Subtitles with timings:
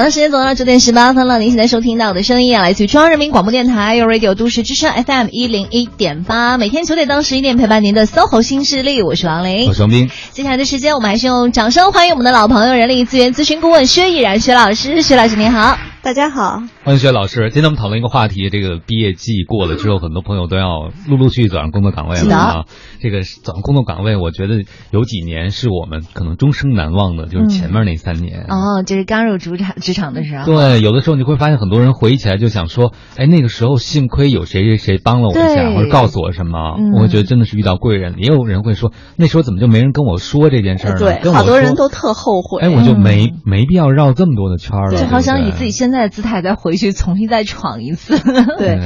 [0.00, 1.38] 好的，时间走到了九点十八分了。
[1.38, 10.10] 您现在收听到的声音啊，来自于中央人民广播电台 u Radio 都市之声 FM 一零一点八，每天九点到十一点陪伴您的 SOHO 新势力，我是王琳，我是王斌。
[10.30, 15.02] 接下来的时间，我们还是用掌声欢迎我们的老朋友，人力资源咨询顾问薛毅然薛老师。
[15.02, 15.89] 薛老师您好。
[16.02, 17.50] 大家好，欢迎薛老师。
[17.50, 22.64] 今天我们讨论一个话题，这个毕业季过了之后，很多朋友都要陆陆续续走上工作岗位了啊。
[23.00, 28.46] 这个走上工作岗位，我觉得有几年是我们可能终生难忘的，就是前面那三年。
[28.48, 30.46] 哦，就是刚入职场职场的时候。
[30.46, 38.14] 对，有的时候你会发现，很多人回忆起来就想说，哎，那个时候幸亏有谁谁谁帮了我一下，或者告诉我什么，我会觉得真的是遇到贵人。
[38.16, 41.20] 也有人会说，那时候怎么就没人跟我说这件事儿呢？
[41.22, 42.62] 对，好多人都特后悔。
[42.62, 44.96] 哎，我就没没必要绕这么多的圈了。
[44.96, 46.70] 就好想以自己现在的姿态再回。
[46.70, 48.16] 回去重新再闯一次，
[48.56, 48.78] 对，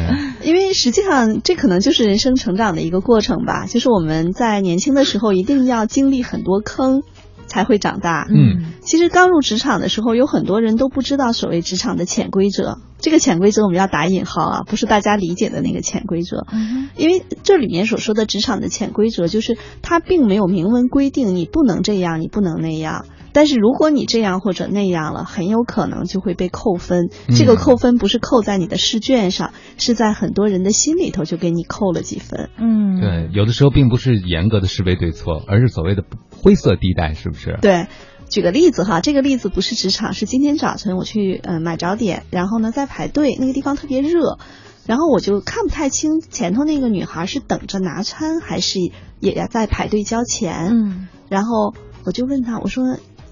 [0.43, 3.67] 因为实际上这可能就是人生成长的一个过程吧。
[3.67, 7.03] 就是我们在年轻的时候一定要经历很多坑，
[7.47, 8.27] 才会长大。
[8.31, 12.79] 嗯，其实刚入职场的时候，有很多人都不知道所谓职场的潜规则。
[12.99, 16.47] 这个潜规则我们要打引号啊，不是大家理解的那个潜规则。
[16.51, 23.05] 嗯，因为这里面所说的职场的潜规则，就是它并没有明文规定你不能这样，你不能那样。
[23.35, 27.11] 但是如果你这样或者那样了，很有可能就会被扣分。
[27.37, 32.49] 这个扣分不是扣在你的试卷上，是在很多人的心里头就给你扣了几分。
[32.57, 37.59] 嗯，对，有的时候并不是严格的是非对错，而是所谓的灰色地带，是不是？
[37.61, 37.89] 对，
[38.31, 44.39] 举个例子哈，这个例子不是职场，是今天早晨我去嗯买早点，然后呢在排队，那个地方特别热，
[44.87, 48.79] 然后我就看不太清前头那个女孩是等着拿餐还是
[49.19, 50.69] 也要在排队交钱。
[50.71, 52.85] 嗯，然后我就问她，我说。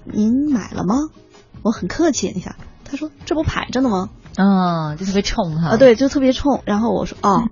[0.05, 0.95] 您买了吗？
[1.61, 4.09] 我很客气一下，他说这不排着呢吗？
[4.35, 5.69] 啊，就特别冲哈。
[5.69, 6.61] 啊，对，就特别冲。
[6.65, 7.49] 然后我说哦，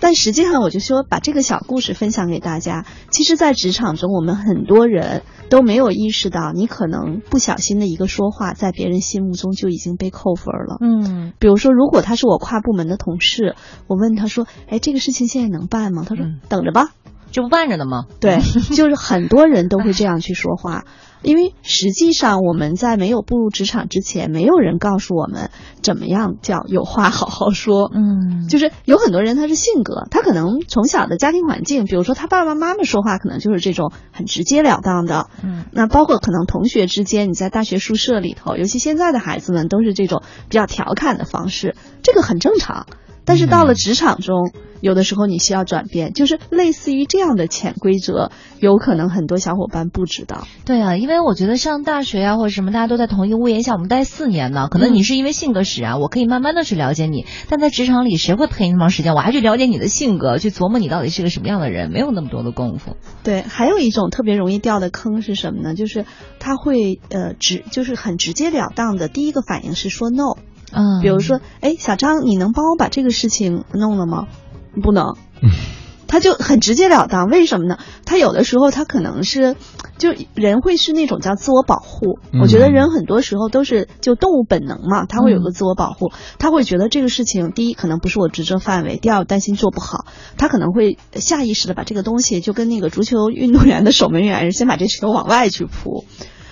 [0.00, 2.86] 但实际上我就说把这个小故事分享给大家。
[3.10, 10.78] 其实，在职场中，我们很多人都没有意识到，你可能不小心的一个说话，在别人心目中就已经被扣分了。
[10.80, 13.56] 嗯，比如说，如果他是我跨部门的同事，
[13.88, 16.92] 我问他说：“哎，这个事情现在能办吗？”他说：“等着吧，
[17.32, 18.40] 这不办着呢吗？”对，
[18.74, 20.84] 就是很多人都会这样去说话。
[21.22, 25.50] 因为实际上我们在没有步入职场之前，没有人告诉我们
[25.82, 27.90] 怎么样叫有话好好说。
[27.94, 35.28] 嗯，就是有很多人他是性格，他可能从小的家庭环境，比如说他爸爸妈妈说话可能就是这种很直截了当的。
[35.42, 42.86] 嗯，那包括可能同学之间，你在大学宿舍里头，尤其现在的孩子们都是这种比较调侃的方式，这个很正常。
[43.26, 50.46] 但是到了职场中，有的时候你需要转变，就是类似于这样的潜规则，有可能很多小伙伴不知道。
[50.64, 57.26] 对啊，因为我觉得上大学呀或者什么，大家都在同一个屋檐下，我们待四年呢，可能你是因为性格使然，我可以慢慢的去了解你。
[57.48, 59.14] 但在职场里，谁会陪你那么长时间？
[59.14, 62.96] 我还去了解你的性格，去琢磨你到底是个什么样的人，没有那么多的功夫。
[63.22, 65.74] 对，还有一种特别容易掉的坑是什么呢？
[65.74, 66.04] 就是
[66.38, 70.36] 他会呃直，就是很直截了当的，第一个反应是说 no。
[70.72, 74.28] 嗯，比如说，哎，小张，你能帮我把这个事情弄了吗？
[74.82, 75.16] 不能，
[76.06, 77.28] 他就很直截了当。
[77.28, 77.78] 为什么呢？
[78.04, 79.56] 他有的时候他可能是，
[79.98, 82.18] 就人会是那种叫自我保护。
[82.42, 86.10] 我觉得人很多时候都是就动物本能嘛，他会有个自我保护。
[86.38, 96.04] 他会觉得这个事情，第一可能不是我职责范围，第二担心做不好，他可能会下意识的把这个东西就跟那个足球运动员的守门员，先把这球往外去扑。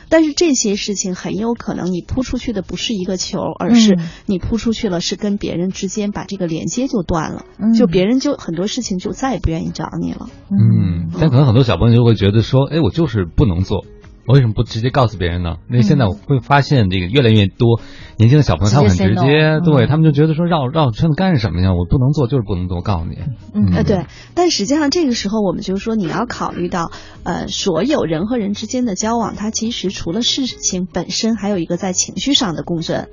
[0.08, 7.44] 但是这些事情很有可能你扑出去的不是一个球，而是你扑出去了是跟别人之间把这个连接就断了，
[7.76, 10.28] 就别人就很多事情就再也不愿意找你了。
[10.50, 13.84] 嗯，但可能很多小朋友就会觉得说，哎，我就是不能做。
[14.28, 15.56] 我为什么不直接告诉别人呢？
[15.70, 17.80] 因为现在我会发现，这个越来越多
[18.18, 21.72] 年轻的小朋友，他们很直接，对他们就觉得说绕绕圈子干什么呀？
[21.72, 23.16] 我不能做就是不能做，告诉你。
[23.54, 24.04] 嗯，对。
[24.34, 26.90] 但实际上这个时候，我们就是说，你要考虑到，
[27.24, 33.08] 呃，所有人和人之间的交往，它其实除了事情本身，还有一个在情绪上的共振。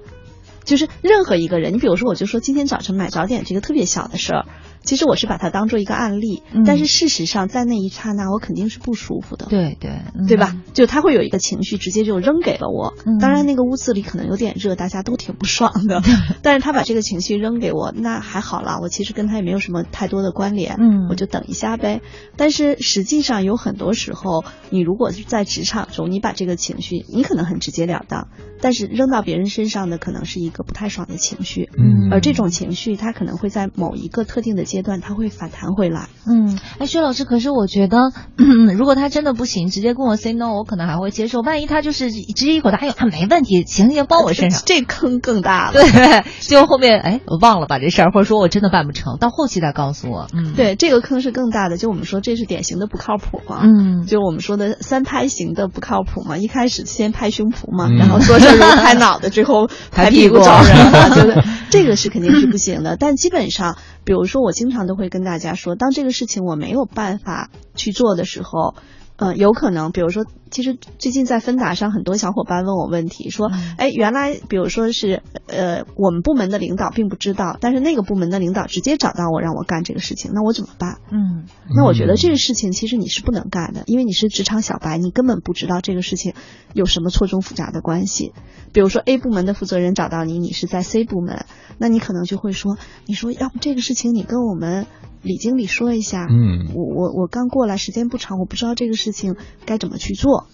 [0.66, 4.46] 就是任何一个人，你比如说，我就说今天早晨买早点这个特别小的事儿。
[4.86, 9.48] 其实我是把它当做一个案例，但是事实上在那一刹那我肯定是不舒服的。
[9.48, 10.56] 对对，对吧？
[10.74, 12.94] 就他会有一个情绪直接就扔给了我。
[13.20, 16.02] 当然那个屋子里可能有点热，大家都挺不爽的。
[16.44, 18.80] 但是他把这个情绪扔给我，那还好啦。
[18.82, 20.76] 我其实跟他也没有什么太多的关联。
[20.80, 22.02] 嗯，我就等一下呗。
[22.38, 28.28] 但是实际上有很多时候，你如果是在职场中，你把这个情绪，你可能很直截了当，
[28.62, 36.10] 但是扔到别人身上的可能是一个不太爽的情绪，嗯而这种情绪它可能会在某一个特定的阶段，它会反弹回来。
[36.28, 38.12] 嗯，哎，薛老师，可是我觉得，
[38.76, 41.40] 如果他真的不行，直接跟我 say no，我可能还会接受。
[41.40, 44.62] 万一他就是直接一口答应，他，没问题，行行，包我身上。
[44.66, 45.74] 这坑更大了。
[45.74, 50.28] 对， 就后面哎，我忘了把这事儿，或者说我真的办不成，到后期再告诉我。
[50.34, 51.78] 嗯，，对，这个坑是更大的。
[51.78, 53.62] 就我们说，这是典型的不靠谱嘛。
[53.64, 61.44] 嗯，就我们说的三拍型的不靠谱嘛，一开始先拍胸脯嘛，嗯然后做事儿时候拍脑袋，最后 拍屁股找人嘛，对不对？
[61.70, 62.98] 这个是肯定是不行的。
[62.98, 68.76] 但基本上，比如说我经常都会跟大家说，当这个事情我没有办法去做的时候。
[69.18, 70.26] 呃，有可能，比如说，
[70.56, 81.00] 其实最近在芬达上，很多小伙伴问我问题，说，哎，原来，比如说是，呃，我们部门的领导并不知道，但是那个部门的领导直接找到我，让我干这个事情，那我怎么办？
[81.12, 81.44] 嗯，
[81.76, 86.34] 那我觉得这个事情其实你是不能干的，因为你是职场小白，你根本不知道这个事情
[86.72, 88.32] 有什么错综复杂的关系。
[88.72, 91.46] 比如说 A 部门的负责人找到你，你是在 C 部门，
[91.78, 94.88] 那你可能就会说，你说要不这个事情你跟我们
[95.22, 99.36] 李经理说一下，嗯我我我刚过来时间不长，我不知道这个事情
[99.66, 100.45] 该怎么去做。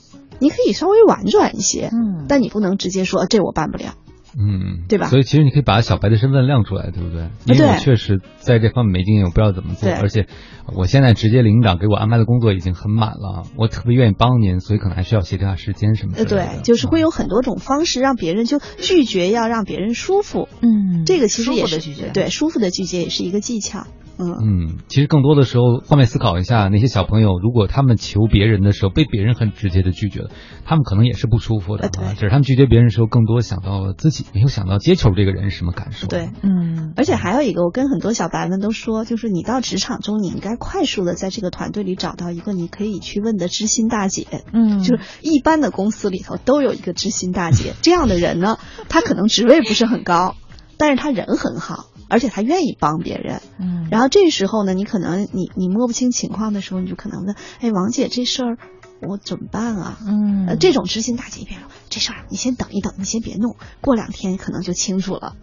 [0.42, 3.94] 你可以稍微婉转一些，嗯但你不能直接说这我办不了。
[4.34, 7.28] 嗯，对吧所以其实你可以把小白的身份亮出来，对不对？
[7.46, 10.26] 因为我确实在这方面没经验，我不知道怎么做，而且
[10.74, 16.24] 我现在直接领导给我安排的工作已经很满了，我特别愿意帮您，所以可能还需要协调下时间什么的。
[16.24, 20.48] 对，就是会嗯有很多种方式让别人就拒绝，要让别人舒服。
[20.62, 23.86] 嗯，这个其实舒也是服的拒绝，对，舒服的拒绝也是一个技巧。
[24.22, 30.30] 嗯，嗯，其实更多的时候，换位思考一下，那些小朋友，如果他们求别人的时候被别人很直接的拒绝了，
[30.66, 32.14] 他们可能也是不舒服的呃对啊。
[32.14, 36.08] 只是他们拒绝别人的时候，更多想到自己，没有想到接球这个人是什么感受。
[36.08, 36.30] 对。
[36.44, 44.28] 嗯，而且还有一个，我跟很多小白们都说，就是你到职场中，你应该快速的在这个团队里找到一个你可以去问的知心大姐。
[44.54, 48.58] 嗯，就是一般的公司里头都有一个知心大姐，这样的人呢，
[48.90, 50.36] 他可能职位不是很高，
[50.78, 53.42] 但是他人很好，而且他愿意帮别人。
[53.58, 58.58] 嗯，然后这时候呢，你可能你你摸不清情况的时候，你就可能问，哎，王姐这事儿
[59.02, 59.98] 我怎么办啊？
[60.06, 65.38] 嗯，呃，这种知心大姐一边说这事儿你先等一等，你先别弄，过两天可能就清楚了。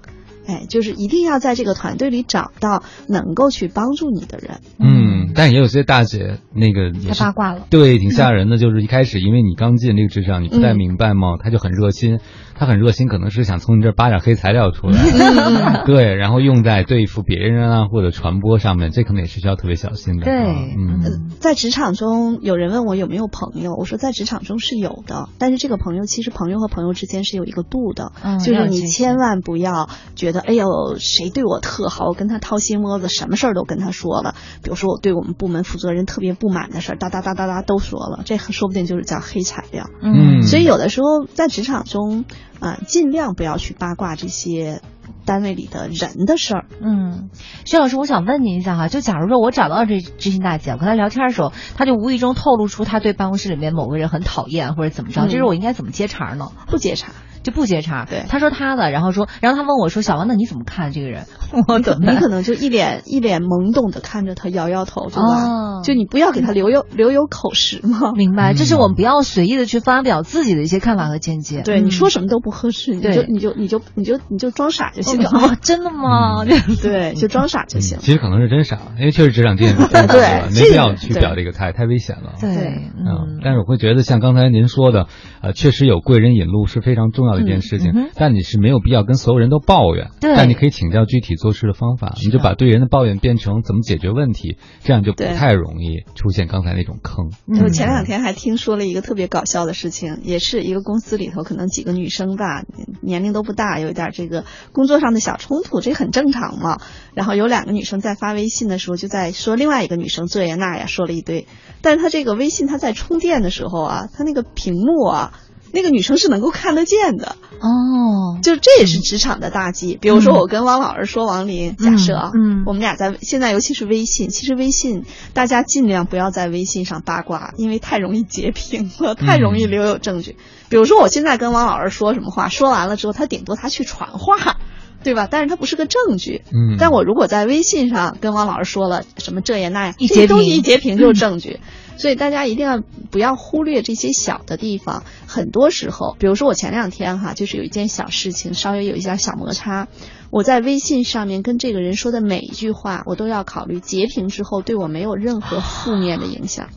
[0.46, 4.60] 哎，就是一定要在这个团队里找到能够去帮助你的人。
[4.78, 7.66] 嗯，但也有些大姐那个也太是八卦了。
[7.70, 8.56] 对，挺吓人的。
[8.58, 12.18] 就是一开始，因为你刚进这个职场，你不太嗯明白嘛，他就很热心，
[12.54, 14.98] 他很热心，可能是想从你这儿扒点黑材料出来，
[15.86, 20.24] 对，然后用在对付别人啊或者传播上面，这可能也是需要特别小心的。
[20.24, 30.66] 对啊嗯嗯在职场中，有人问我有没有朋友，我说在职场中是有的，但是这个朋友其实朋友和朋友之间是有一个度的，嗯就是你千万不要觉得，哎呦，
[30.98, 34.34] 谁对我特好，我跟他掏心窝子，什么事儿都跟他说了。
[34.62, 39.90] 比如说我对我们部门负责人特别不满的事儿，哒哒哒哒哒都说了，这说不定就是叫黑材料。
[40.00, 42.24] 嗯所以有的时候在职场中，
[42.60, 44.80] 啊、尽量不要去八卦这些
[45.24, 46.64] 单位里的人的事儿。
[46.80, 47.28] 嗯，
[47.64, 56.52] 薛老师，我想问您一下哈，就假如说我找到这知心大姐，我跟她聊天的时候，她就无意中透露出她对办公室里面某个人很讨厌或者怎么着，嗯这时候我应该怎么接茬呢？
[56.68, 57.12] 不接茬，
[57.48, 58.04] 就不接茬。
[58.08, 61.24] 对他说他的，然后说，然后他问我说，小王，那你怎么看这个人？
[61.68, 62.14] 我怎么办？
[62.16, 65.22] 你可能就一脸一脸懵懂的看着他，摇摇头，对吧？
[65.22, 68.10] 哦就你不要给他留有留有口实嘛。
[68.12, 71.62] 明白，嗯就是我们不要随意的去发表自己的一些看法和见解。
[71.62, 75.30] 对，嗯你说什么都不合适，你就对你就你就你就你就装傻就行了。
[75.30, 76.44] 哦， 真的吗？
[76.82, 78.00] 对，就装傻就行嗯。
[78.00, 82.32] 其实可能是真傻，因为确实职场经验是丰富对，没必要去表这个态，太危险了。
[82.40, 85.06] 对，嗯嗯，，但是我会觉得像刚才您说的，
[85.42, 97.30] 呃，确实有贵人引路是非常重要的一件事情，但你是没有必要跟所有人都抱怨，对但你可以请教具体做事的方法，你就把对人的抱怨变成怎么解决问题，这样就不太容易出现刚才那种坑。
[97.46, 102.62] 嗯我前两天还听说了一个特别搞笑的事情，也是一个公司里头，可能几个女生吧，
[103.00, 106.78] 年龄都不大，有一点这个工作上的小冲突，这很正常嘛。
[107.14, 111.46] 然后有两个女生在发微信的时候，就在说另外一个女生这呀那呀，说了一堆。
[111.82, 115.32] 但是她这个微信她在充电的时候啊，她那个屏幕啊，
[115.72, 117.36] 那个女生是能够看得见的。
[117.60, 119.98] 哦，就这也是职场的大忌。
[120.00, 130.36] 比如说，我跟王老师说王林，假设啊，嗯嗯我们俩在现在，尤其是微信，其实微信大家尽量不要在微信上八卦，因为太容易截屏了，太容易留有证据。
[130.68, 134.58] 比如说，我现在跟王老师说什么话，说完了之后，他顶多他去传话。
[135.00, 135.28] 对吧？
[135.30, 136.42] 但是它不是个证据。
[136.52, 141.60] 嗯但我如果在微信上跟王老师说了什么这呀那呀，一截这些东西屏一截屏就是证据。
[141.98, 145.02] 所以大家一定要不要忽略这些小的地方。
[145.26, 149.88] 很多时候，比如说我前两天哈，就是有一件小事情，稍微有一点小摩擦，
[150.30, 156.68] 我在微信上面跟这个人说的每一句话，我都要考虑截屏之后对我没有任何负面的影响。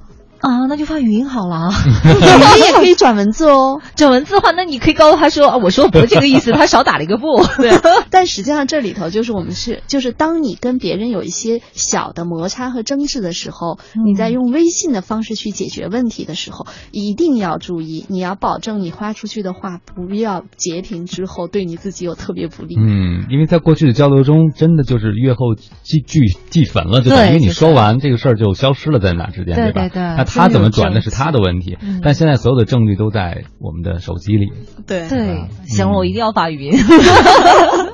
[0.41, 1.69] 啊，那就发语音好了啊。
[2.05, 3.79] 语音也可以转文字哦。
[3.95, 7.43] 转文字的话，那你可以告诉他说，啊、我说不是这个意思，他少打了一个不。
[7.57, 7.71] 对，
[8.09, 22.75] 但实际上这里头就是我们是，就是当你跟别人有一些小的摩擦和争执的时候，嗯、你在用微信的方式去解决问题的时候，一定要注意，你要保证你发出去的话不要截屏之后对你自己有特别不利。
[22.77, 29.81] 嗯，因为在过去的交流中，真的就是月后积聚记焚了，就等于你说完这个事儿就消失了，在哪之间，对吧？
[29.81, 30.01] 对对。
[30.01, 34.51] 那他怎么转那是他的问题，嗯、但现在所有的证据都在我们的手机里。
[34.87, 36.73] 对对，行了，我一定要发语音。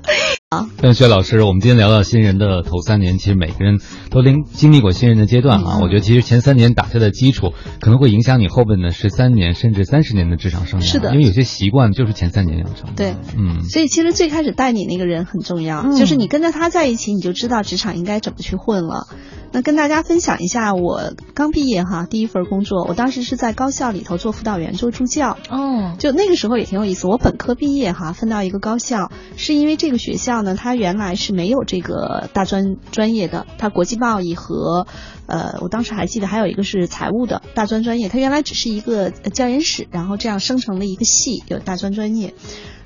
[0.50, 5.74] 啊，邓薛老师，我们今天聊到新人的头三年，其实每个人都经经历过新人的阶段啊。
[5.76, 7.52] 嗯、我觉得其实前三年打下的基础，
[7.82, 10.86] 可能会影响你后边的十三年甚至三十年的职场生涯。
[10.86, 12.94] 是的，因为有些习惯就是前三年养成的。
[12.96, 13.62] 对，嗯。
[13.66, 19.06] 所以其实最开始带你那个人很重要，嗯、就是你跟着他在一起，你就知道职场应该怎么去混了。
[19.52, 25.38] 那跟大家分享一下，我刚毕业哈，第一份工作，我当时是在高校里头做辅导员，做助教。
[25.50, 27.08] 哦，就那个时候也挺有意思。
[27.08, 34.88] 我本科毕业哈，分到一个高校，是因为这个学校呢，它原来是没有这个大专专业的，他国际贸易和
[35.28, 42.34] 呃，我当时还记得还有一个是财务的大专专业，他原来只是一个教研室，然后这样生成了一个系，有大专专业。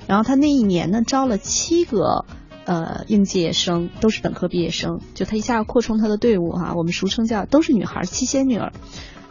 [0.06, 2.24] 然后他那一年呢，招了七个。
[2.64, 8.72] 呃，应届生都是本科毕业生，就他一下扩充他的队伍哈、啊，我们俗称叫都是女孩七仙女儿。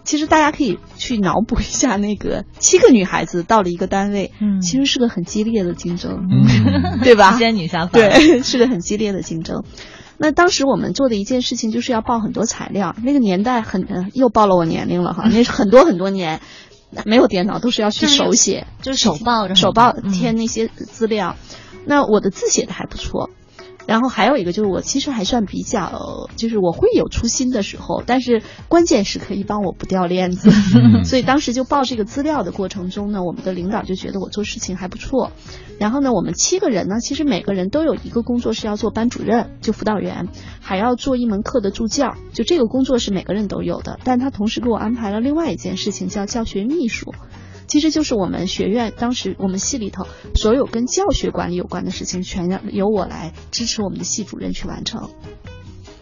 [0.04, 7.38] 其实大家可以去脑补一下，那个七个女孩子到了一个单位，嗯，其实是个很激烈的竞争，嗯， 对吧？
[7.38, 9.64] 仙女下凡，对， 是个很激烈的竞争。
[10.18, 16.42] 那当时我们做的一件事情就是要报很多材料，那个年代很、呃、又报了我年龄了哈，那是很多很多年。
[17.06, 21.38] 没有电脑，都是要去手写，就是手报着，手报填那些资料。
[21.72, 23.30] 嗯、那我的字写的还不错，
[23.88, 35.32] 然后还有一个就是我其实还算比较，就是我会有粗心的时候，但是关键时刻一帮我不掉链子， 嗯、所以当时就报这个资料的过程中呢，我们的领导就觉得我做事情还不错。
[35.80, 40.28] 然后呢，我们七个人呢，其实每个人都有一个工作是要做班主任，就辅导员，
[40.60, 44.00] 还要做一门课的助教，就这个工作是每个人都有的。
[44.04, 47.14] 但他同时给我安排了另外一件事情，叫教学秘书。
[47.68, 55.10] 其实就是我们学院当时我们系里头所有跟教学管理有关的事情，全由我来支持我们的系主任去完成。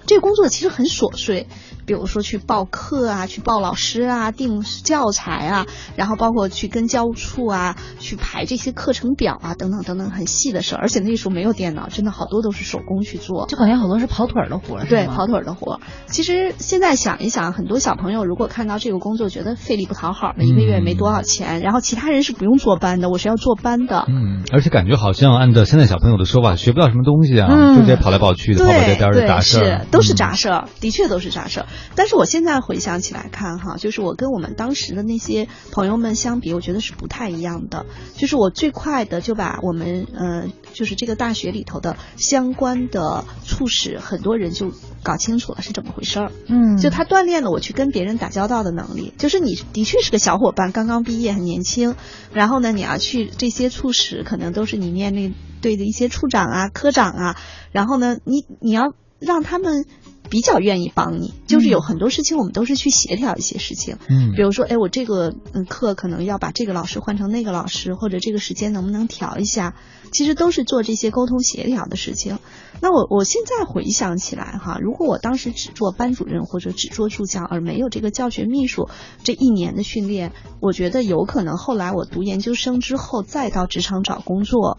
[0.05, 1.47] 这个工作其实很琐碎，
[1.89, 5.65] 比如说去报课啊，去报老师啊，定教材啊，
[5.95, 10.81] 然后包括去跟教务处啊去排这些课程表啊，等等等等很细的事儿。
[10.83, 14.85] 而且那时候没有电脑，真的好多都是手工去做，就感觉好多是跑腿儿的活儿。
[14.85, 15.79] 对，跑腿儿的活儿。
[16.05, 24.05] 其实现在想一想，很多小朋友如果看到这个工作，觉得费力不讨好的，一个月也没多少钱，然后其他人是不用坐班的，我是要坐班的。
[24.07, 29.85] 嗯，而且感觉好像按照现在小朋友的说法，学不到什么东西啊，嗯、就得跑来跑去的，跑跑颠颠的杂事儿。
[29.89, 31.65] 都是杂事儿，的确都是杂事儿。
[31.95, 37.85] 但是我现在回想起来看哈，就是我跟我们当时的那些朋友们相比，我觉得是不太一样的。
[38.15, 44.71] 就是我最快的就把我们呃，就是这个大学里头的相关的促使，很多人就
[45.03, 46.31] 搞清楚了是怎么回事儿。
[46.47, 49.13] 嗯，就他锻炼了我去跟别人打交道的能力。
[49.17, 51.95] 就是你的确是个小伙伴，刚刚毕业，很年轻。
[52.33, 57.37] 然后呢，你要去这些促使，可能都是你面对的一些处长啊、科长啊。
[57.71, 58.93] 然后呢，你你要。
[59.21, 59.83] 让他们
[60.29, 69.75] 比较愿意帮你，就是有很多事情我们都是去协调一些事情，嗯，比如说，哎，我这个嗯课可能要把这个老师换成那个老师，或者这个时间能不能调一下，
[70.11, 72.37] 其实都是做这些沟通协调的事情。
[72.81, 78.87] 那我我现在回想起来哈，如果我当时只做班主任或者只做助教，而没有这个教学秘书
[79.23, 80.31] 这一年的训练，
[80.61, 84.77] 我觉得有可能后来我读研究生之后再到职场找工作，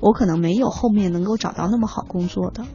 [0.00, 2.66] 我可能没有后面能够找到那么好工作的。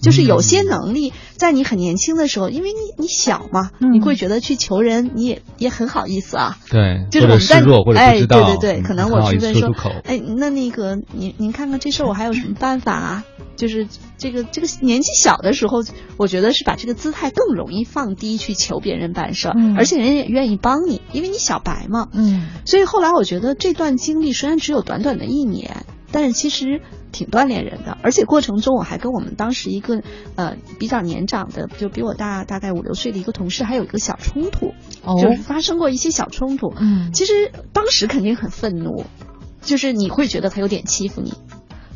[0.00, 6.58] 就是有些能力，在你很年轻的时候，因为你你小嘛，嗯、你会觉得去求人，你也也很好意思啊。
[6.70, 7.60] 对，就是我们在
[7.96, 13.24] 哎，对对对，可能我去问说，说哎，那那个您您看看这事儿，我还有什么办法啊？
[13.56, 13.88] 就是
[14.18, 15.82] 这个这个年纪小的时候，
[16.16, 22.06] 我觉得是把这个姿态更容易放低去求别人办事而且人也愿意帮你，因为你小白嘛。
[22.12, 22.46] 嗯。
[22.64, 26.80] 所以后来我觉得这段经历虽然只有短短的一年，但是其实。
[27.10, 30.02] 挺锻炼人的，而且过程中我还跟我们当时一个
[30.36, 34.74] 呃比较年长的，就比我大大概五六岁的一个同事，还有一个小冲突，
[35.04, 36.74] 哦、就是发生过一些小冲突。
[36.78, 39.06] 嗯，其实当时肯定很愤怒，
[39.62, 41.32] 就是你会觉得他有点欺负你，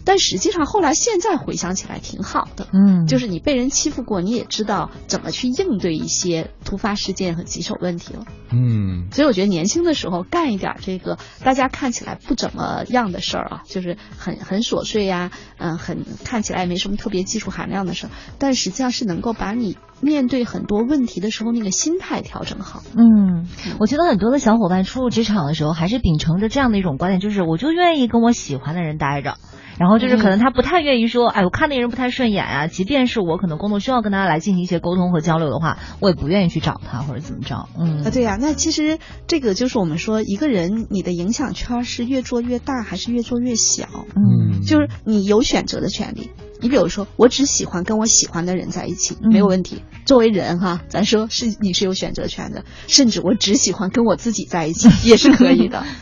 [0.05, 8.25] 但实际上后来现在回想起来挺好的，嗯，就是你被人欺负过，你也知道怎么去应对一些突发事件和棘手问题了。
[8.51, 22.83] 嗯，所以我觉得年轻的时候干一点这个大家看起来不怎么样的事儿啊，就是很很琐碎呀、嗯、很看起来没什么特别技术含量的事儿，但实际上是能够把你面对很多问题的时候那个心态调整好。
[22.97, 23.47] 嗯，
[23.79, 29.37] 我觉得很多的小伙伴初入职场的时候，还是秉承着这样的一种观点，就是我就愿意跟我喜欢的人待着。
[29.83, 37.69] 然后就是可能他不太愿意说，哎，我看那个人不太顺眼啊，即便是我可能工作需要跟他来进行一些沟通和交流的话，我也不愿意去找他或者怎么着。
[37.77, 43.89] 嗯啊，，对呀、那其实这个就是我们说一个人你的影响圈是越做越大还是越做越小？
[44.15, 46.31] 嗯就是你有选择的权利。
[46.61, 49.83] 你比如说，我只喜欢跟我喜欢的人在一起，没有问题。
[50.07, 55.83] 作为人哈，咱说是你是有选择权的，甚至我只喜欢跟我自己在一起也是可以的。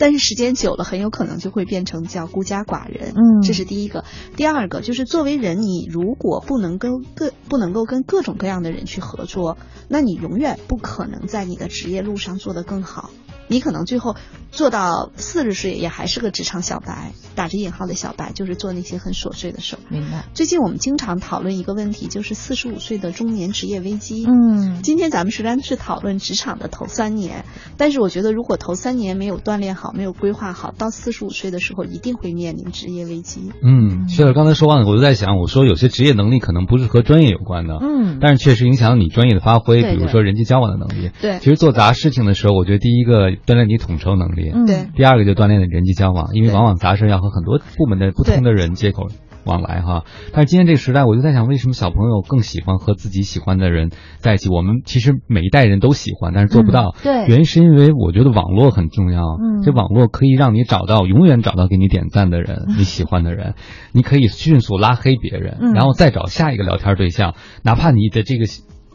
[0.00, 3.12] 但是时间久了，很有可能就会变成叫孤家寡人。
[3.14, 4.02] 嗯这是第一个。
[4.34, 13.10] 第二个就是作为人，你如果不能跟各不能够跟各种各样的人去合作，那你永远不可能在你的职业路上做得更好。
[13.50, 14.14] 你可能最后
[14.52, 19.80] 做到四十岁也还是个职场小白，打着引号的小白，就是做那些很琐碎的事儿。
[19.88, 20.24] 明白。
[20.34, 24.24] 最近我们经常讨论一个问题，就是四十五岁的中年职业危机。
[24.26, 27.44] 嗯今天咱们虽然是讨论职场的头三年，
[27.76, 33.50] 但是我觉得如果头三年没有锻炼好，没有规划好，到四十五岁的时候一定会面临职业危机。
[33.62, 41.10] 嗯，薛老刚才说完了，我就在想，我说有些职业能力可能不是和专业有关的，嗯，但是确实影响你专业的发挥，对比如说人际交往的能力。
[41.20, 49.08] 对其实做杂事情的时候，我觉得第一个锻炼你统筹能力，嗯对第二个就锻炼你人际交往，因为往往杂事要和很多部门的不同的人接口
[49.44, 50.04] 往来哈。
[50.32, 54.50] 但是今天这个时代，我就在想，为什么小朋友更喜欢和自己喜欢的人在一起？
[54.50, 56.94] 我们其实每一代人都喜欢，但是做不到。
[56.98, 59.22] 嗯对原因是因为我觉得网络很重要。
[59.22, 63.54] 嗯这网络可以让你找到永远找到给你点赞的人，你喜欢的人，
[63.92, 68.44] 你可以迅速拉黑别人，嗯然后再找下一个聊天对象，哪怕你的这个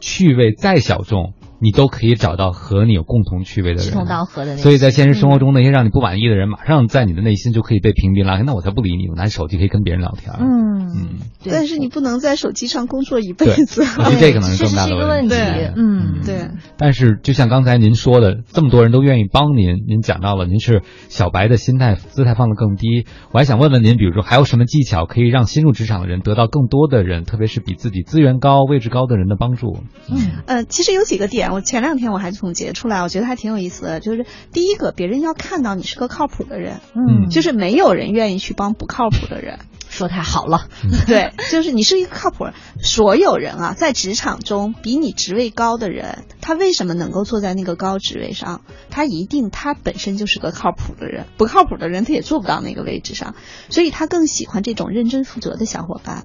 [0.00, 1.32] 趣味再小众。
[1.60, 4.56] 你都可以找到和你有共同趣味的人，志同道合的。
[4.56, 8.42] 所以在现实生活中，那些让你不满意的人，马上在你的内心就可以被屏蔽拉黑。
[8.42, 10.34] 那我才不理你，我拿手机可以跟别人聊天。
[10.38, 11.08] 嗯嗯，
[11.44, 13.82] 但是你不能在手机上工作一辈子。
[13.82, 15.72] 我觉得这可能是更大的问题对。
[15.76, 23.06] 嗯，对，但是就像刚才您说的，这么多人都愿意帮您，您讲到了您是小白的心态姿态放得更低。
[23.32, 29.78] 我还想问问您，比如说还有什么技巧可以让新入职场的人得到更多的人，特别是比自己资源高、位置高的人的帮助？
[30.10, 34.00] 嗯呃，其实有几个点，我前两天我还总结出来，我觉得还挺有意思的。
[34.00, 39.58] 就是第一个，别人要看到你是个靠谱的人，嗯，就是没有人愿意去帮不靠谱的人。
[39.88, 40.68] 说太好了。
[41.06, 42.46] 对，就是你是一个靠谱。
[42.82, 48.60] 所有人啊，在职场中比你职位高的人，他为什么能够坐在那个高职位上？
[48.90, 53.34] 他一定他本身就是个靠谱的人，不靠谱的人他也做不到那个位置上，
[53.70, 56.24] 所以他更喜欢这种认真负责的小伙伴。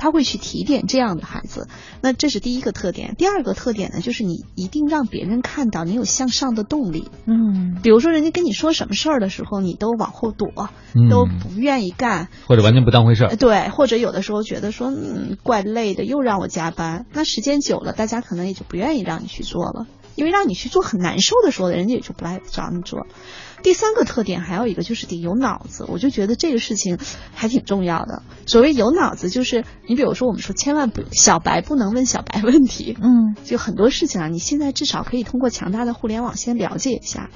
[0.00, 1.68] 他会去提点这样的孩子，
[2.00, 3.14] 那这是第一个特点。
[3.18, 7.10] 第二个特点呢，就是你一定让别人看到你有向上的动力。
[7.26, 13.36] 嗯比如说，人家跟你说什么事儿的时候，你都往后躲，嗯都不愿意干，或者完全不当回事儿呃。
[13.36, 17.04] 对，或者有的时候觉得说，嗯，怪累的，又让我加班。
[17.12, 23.06] 那时间久了，大家可能也就不愿意让你去做了，因为让你去做很难受的时候，人家也就不来找你做。
[23.62, 26.98] 第三个特点还有一个就是得有脑子，我就觉得这个事情
[27.34, 28.22] 还挺重要的。
[28.46, 37.30] 所谓有脑子，就是你比如说我们说千万不小白不能问小白问题，嗯就很多事情啊，你现在至少可以通过强大的互联网先了解一下。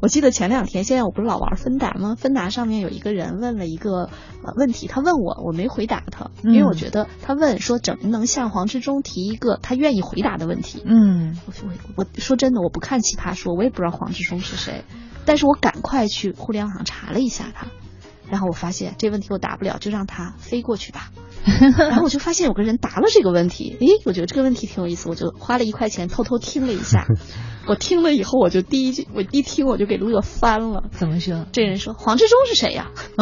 [0.00, 2.14] 我记得前两天，现在我不是老玩芬达吗？
[2.16, 4.04] 芬达上面有一个人问了一个
[4.44, 10.82] 呃问题，他问我，我没回答他，因为我觉得他问说怎么能向黄志忠提一个他愿意回答的问题。
[10.84, 11.52] 嗯我
[11.96, 14.84] 我我说真的，我不看奇葩说，我也不知道黄志忠是谁，
[15.28, 17.66] 但是我赶快去互联网上查了一下他，
[18.30, 21.10] 然后我发现这问题我答不了，就让他飞过去吧。
[21.78, 27.06] 然后我就发现有个人答了这个问题，诶，我觉得这个问题挺有意思，我就花了一块钱偷偷听了一下。
[27.68, 30.84] 我听了以后，我就第一句我一听我就给乐翻了。
[30.92, 31.44] 怎么说？
[31.52, 32.88] 这人说黄志忠是谁呀、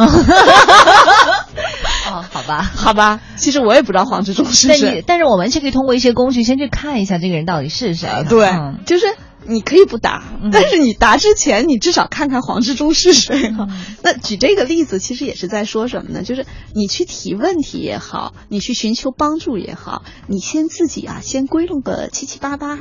[2.09, 2.61] 哦，好吧。
[2.61, 5.03] 好吧，其实我也不知道黄志忠是谁。
[5.05, 8.09] 但是我们是可以通过一些工具先去看一下这个人到底是谁。
[8.29, 9.05] 对，嗯就是
[9.47, 16.23] 你可以不答，嗯但是你答之前，你至少看看黄志忠是谁哈、嗯那举这个例子，其实也是在说什么呢？
[16.23, 22.79] 就是你去提问题也好，你去寻求帮助也好，你先自己啊，先归拢个七七八八。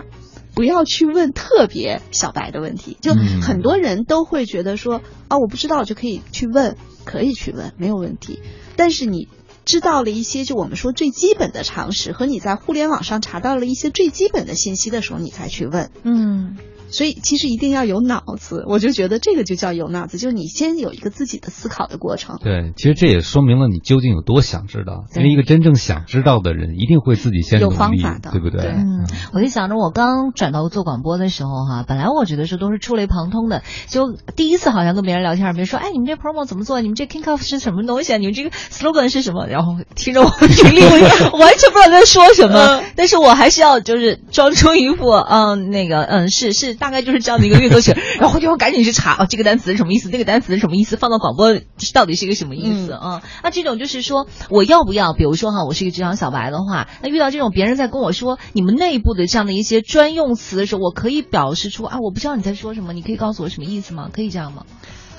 [0.55, 8.41] 不要去问特别小白的问题，就嗯很多人都会觉得说啊，我不知道，就可以去问，可以去问，没有问题。
[8.75, 9.29] 但是你
[9.67, 15.91] 知道了一些，就我们说最基本的常识，和你在互联网上查到了一些最基本的信息的时候，你才去问。
[16.05, 16.57] 嗯
[16.91, 22.39] 所以其实一定要有脑子，我就觉得这个就叫有脑子，就是你先有一个自己的思考的过程。
[22.43, 25.05] 对，其实这也说明了你究竟有多想知道。
[25.15, 28.63] 因为一个真正想知道的人，一定会自己先有方法的对不对？
[28.63, 36.81] 对嗯，我就想着我刚转到做广播的时候哈，本来我觉得是都是触类旁通的，就第一次好像跟别人聊天，别人说，哎，你们这 promo 怎么做？
[36.81, 38.17] 你们这 kick off 是什么东西啊？
[38.19, 39.47] 你们这个 slogan 是什么？
[39.47, 40.81] 然后听着我听力
[41.33, 51.55] 我完全不知道在说什么，但是我还是要就是装出一副嗯那个嗯是是大概就是这样的一个运作型， 然后就要赶紧去查哦这个单词是什么意思，那个单词是什么意思，放到广播
[51.95, 53.23] 到底是一个什么意思啊？
[53.43, 64.11] 那这种就是说我要不要，比如说哈，我是一个职场小白的话，那遇到这种别人在跟我说你们内部的这样的一些专用词的时候，我可以表示出啊，我不知道你在说什么，你可以告诉我什么意思吗？
[64.13, 64.65] 可以这样吗？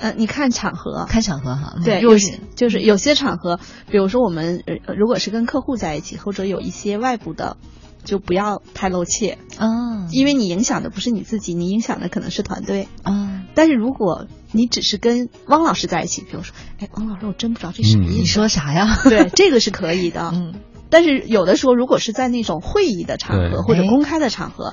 [0.00, 3.58] 呃，你看场合，看场合哈，嗯对，如果是就是有些场合，
[3.90, 7.56] 比如说我们呃如果是跟客户在一起，或者有一些外部的，
[8.04, 12.88] 就不要太露怯，啊因为你影响的不是你自己，你影响的可能是团队。
[13.02, 18.14] 啊，但是如果你只是跟汪老师在一起，比如说，哎，汪老师，我真不知道这什么意思。
[18.14, 18.98] 你说啥呀？
[19.04, 20.30] 对，这个是可以的。
[20.34, 20.54] 嗯
[20.90, 24.72] 但是有的时候，如果是在那种会议的场合或者公开的场合，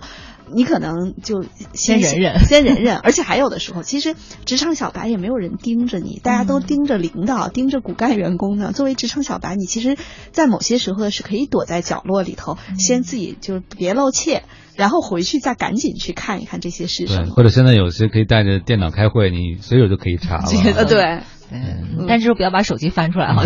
[0.54, 2.98] 你可能就先忍忍先忍忍。
[2.98, 8.72] 而且还有的时候，其实职场小白也没有人盯着你，大家都嗯盯着领导、盯着骨干员工呢。
[8.74, 9.98] 作为职场小白，你其实，
[10.32, 14.44] 在某些时候是可以躲在角落里头，嗯先自己就别露怯，
[14.76, 17.34] 然后回去再赶紧去看一看这些是什对，么。
[17.34, 20.44] 或者现在有些可以带着电脑开会，你随手就可以查了。
[20.48, 21.22] 这个呃，对，
[21.62, 23.44] 对，但是不要把手机翻出来哈，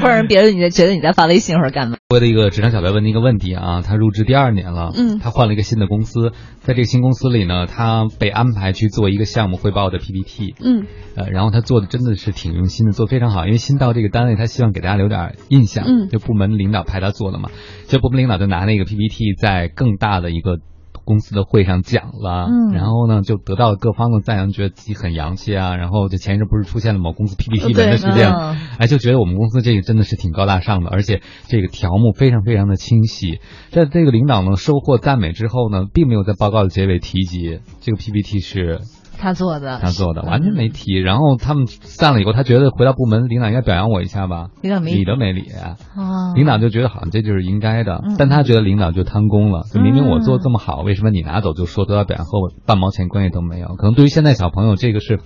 [0.00, 1.96] 不然 别人你觉得你在发微信或者干嘛？
[2.08, 17.50] 我的一个职场小白问的一个问题啊，他入职第二年了，嗯他换了一个新的公司，在这个新公司里呢，他被安排去做一个项目汇报的 PPT，嗯呃，然后他做的真的是挺用心的，做非常好，因为新到这个单位，他希望给大家留点印象，嗯就部门领导派他做的嘛，
[17.88, 20.58] 这部门领导就拿那个 PPT 在更大的一个。
[21.06, 25.76] 公司的会上讲了，嗯然后呢，就得到了各方的赞扬，觉得自己很洋气啊。
[25.76, 33.38] 然后就前一阵不是出现了某公司 PPT 对文的事件，嗯哎，就觉得我们公司这个真的是挺高大上的，而且这个条目非常非常的清晰。
[33.70, 38.80] 在这个领导呢收获赞美之后呢，并没有在报告的结尾提及这个 PPT 是
[39.18, 40.94] 他做的，他做的，完全没提。
[41.00, 45.46] 然后他们散了以后，他觉得回到部门，领导应该表扬我一下吧，领导没理都没理。
[45.52, 53.68] 啊，领导就觉得好像这就是应该的嗯，但他觉得领导就贪功了，就明明我做的这么好，为什么你拿走就说都要表扬和我半毛钱关系都没有？
[53.76, 55.20] 可能对于现在小朋友，这个是。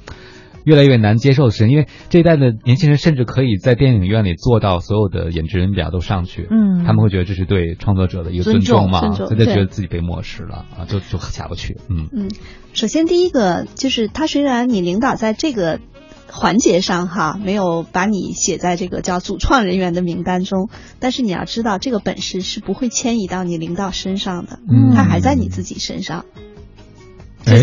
[0.65, 6.85] 越来越难接受的事情，因为这一代的年轻人甚至可以在电影院里做到所有的演职人表都上去，嗯。
[6.85, 12.31] 他们会觉得这是对创作者的一个尊重重嘛，他觉得自己被漠视了啊，就就下不去，嗯嗯，
[12.73, 15.79] 首先第一个就是他虽然你领导在这个
[16.27, 20.69] 环节上哈没有把你写在这个叫主创人员的名单中，
[20.99, 24.95] 但是你要知道这个本事是不会迁移到你领导身上的，嗯。
[24.95, 26.25] 他还在你自己身上。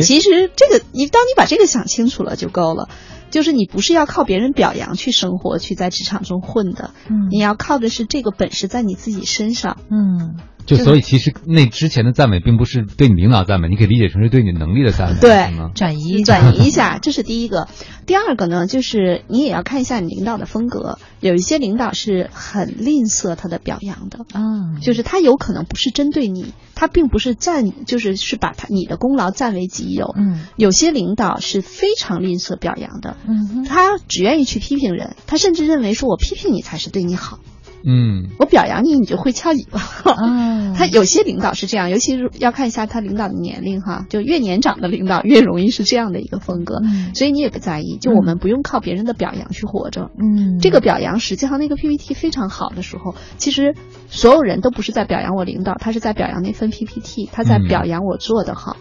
[0.01, 2.89] 其实这个你当你把这个想清楚了就够了。
[3.29, 9.79] 就是你不是要靠别人表扬去生活，去在职场中混的，嗯你要靠的是这个本事在你自己身上。
[9.91, 10.37] 嗯
[10.67, 15.49] 就所以其实那之前的赞美并不是对你领导赞美，你可以理解成是对你能力的赞美，对？
[15.73, 17.67] 转移转移一下，这是第一个。
[18.05, 20.99] 第二个呢，就是你也要看一下你领导的风格。
[21.19, 30.13] 有一些领导是很吝啬他的表扬的，啊，就是他有可能不是针对你，他并不是赞，就是是把他你的功劳占为己有。
[30.15, 37.39] 嗯有些领导是非常吝啬表扬的，嗯他只愿意去批评人，他甚至认为说我批评你才是对你好，
[37.85, 39.79] 嗯，我表扬你你就会翘尾巴。
[40.11, 50.09] 啊， 他有些领导是这样，尤其是要看一下他领导的年龄哈，就越年长的领导越容易是这样的一个风格，嗯所以你也不在意，就我们不用靠别人的表扬去活着。
[50.19, 53.75] 嗯这个表扬实际上那个 PPT 非常好的时候，其实
[54.09, 58.75] 所有人都不是在表扬我领导，他是在表扬那份 PPT，他在嗯表扬我做的好。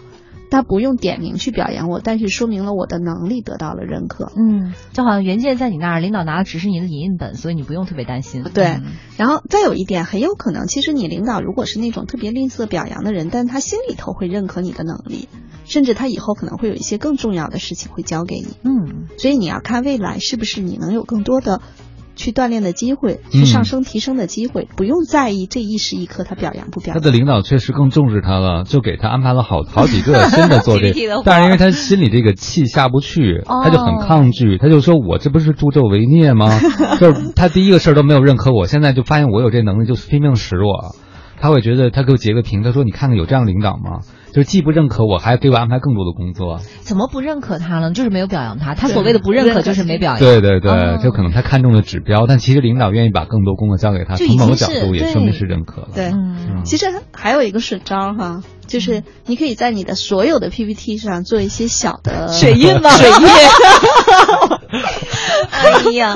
[0.50, 4.32] 他不用点名去表扬我，但是说明了我的能力得到了认可。
[4.36, 8.42] 嗯，就好像原件在你那儿，领导拿的只是你的影印本，所以你不用特别担心。
[8.54, 8.82] 对嗯
[9.16, 15.28] 然后再有一点，很有可能，其实你领导如果是那种特别吝啬表扬的人，但他心里头会认可你的能力，
[15.64, 18.48] 甚至他以后可能会有一些更重要的事情会交给你。
[18.62, 21.62] 嗯所以你要看未来是不是你能有更多的
[22.16, 27.00] 去锻炼的机会，嗯去上升提升的机会，不用在意这一时一刻他表扬不表扬。
[27.00, 36.58] 他的领导确实更重视他了，就给他安排了好好几个 新的做这活，但是因为他心里这个气下不去，哦他就很抗拒，他就说我这不是助纣为虐吗？
[36.98, 40.96] 就是他第一个事儿都没有认可我，现在就发现我有这能力，就拼命使我。
[41.38, 44.00] 他会觉得他给我截个屏，他说你看看有这样的领导吗？
[44.36, 46.60] 就既不认可我，还给我安排更多的工作。
[46.80, 47.90] 怎么不认可他呢？
[47.92, 48.74] 就是没有表扬他。
[48.74, 50.18] 他所谓的不认认可可就是没表扬。
[50.20, 55.88] 对对对，哦就可能他看中了指标，但其实领导愿意把更多工作交给他，从某个角度也说明是认可了。
[55.94, 62.90] 对嗯其实还有一个损招哈，就是你可以在你的所有的 PPT 上做一些小的 水印吗？
[62.90, 63.16] 水印。
[65.50, 66.14] 哎呀，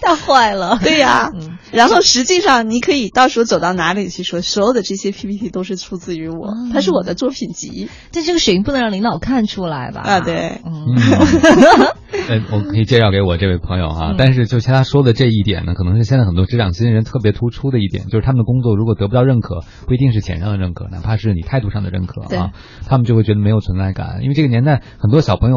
[0.00, 0.78] 太坏了。
[0.82, 1.30] 对呀，
[1.72, 7.88] 然后实际上你可以到时候走到哪里去说，所有的这些 PPT 都是出自于我，它是我的作品集。
[8.12, 10.00] 但这个水印不能让领导看出来吧？
[10.00, 10.60] 啊，对。
[10.64, 10.94] 嗯，
[12.52, 22.52] 我可以介绍给我这位朋友哈，但是就像他说的这一点呢，可能是现在很多职场新人特别突出的一点，就是他们的工作如果得不到认可，不一定是钱上的认可，哪怕是你态度上的认可啊，
[22.86, 25.56] 他们就会觉得没有存在感，因为这个年代很多小朋友。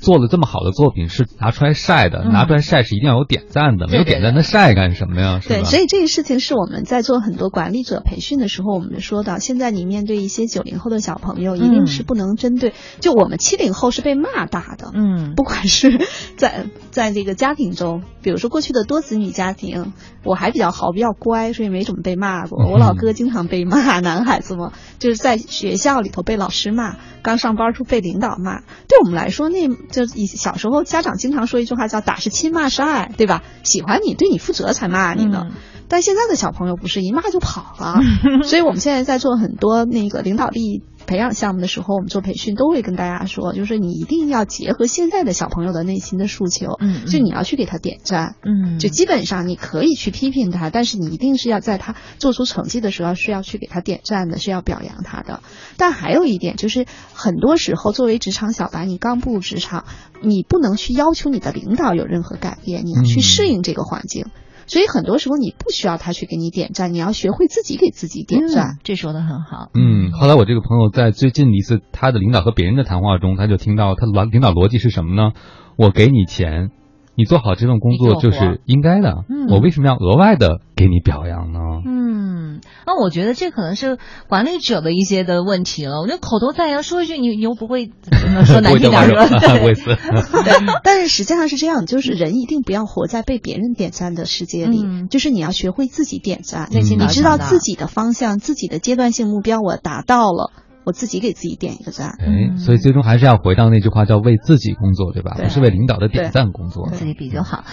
[0.00, 5.40] 做了这么好的作品是拿出来晒的，拿出来晒是一定要有点赞的，没有点赞那晒干什么呀？
[5.46, 16.06] 对，所以这个事情是我们在做很多管理者培训的时候，我们说到，现在你面对一些九零后的小朋友，一定是不能针对，就我们七零后是被骂大的，嗯， 不管是
[16.36, 22.64] 在在这个家庭中，比如说过去的多子女家庭，我还比较好，比较乖，所以没怎么被骂过。
[22.70, 29.68] 我老哥经常被骂，男孩子嘛，就是在学校里头被老师骂，刚上班时候被领导骂，对我们来说那。
[29.90, 33.42] 就以小时候，家长经常说一句话叫“打是亲，骂是爱”，对吧？
[33.64, 35.46] 喜欢你，对你负责才骂你呢。
[35.88, 38.00] 但现在的小朋友不是一骂就跑了，
[38.44, 40.82] 所以我们现在在做很多那个领导力。
[41.08, 55.42] 培养项目的时候，我们做培训都会跟大家说，就是你一定要结合现在的小朋友的内心的诉求，嗯，就你要去给他点赞，嗯，就基本上你可以去批评他，但是你一定是要在他做出成绩的时候是要去给他点赞的，是要表扬他的。
[55.78, 59.86] 但还有一点就是，很多时候作为职场小白，你刚步入职场，
[60.20, 64.26] 你不能去要求你的领导有任何改变，你要去适应这个环境。
[64.68, 68.78] 所以很多时候你不需要他去给你点赞，你要学会自己给自己点赞。
[68.84, 69.70] 这说的很好。
[69.74, 75.32] 嗯，后来我这个朋友在最近一次他的领导和别人的谈话中，他就听到他的领导逻辑是什么呢？
[75.76, 76.70] 我给你钱。
[77.18, 81.58] 你做好这份工作就是应该的，嗯我为什么要额外的给你表扬呢？
[81.84, 86.00] 嗯，那我觉得这可能是管理者的一些的问题了。
[86.00, 87.90] 我觉得口头赞扬说一句，你你又不会
[88.46, 89.16] 说难听点说，
[90.44, 90.54] 对，
[90.84, 100.52] 但是实际上是这样，就是人一定不要活在被别人点赞的世界里，就是你要学会自己点赞，你知道自己的方向、自己的阶段性目标我达到了。
[100.88, 105.36] 我自己给自己点一个赞，哎，所以最终还是要回到那句话，叫为自己工作，对吧？
[105.38, 107.64] 不是为领导的点赞工作，自己比较好。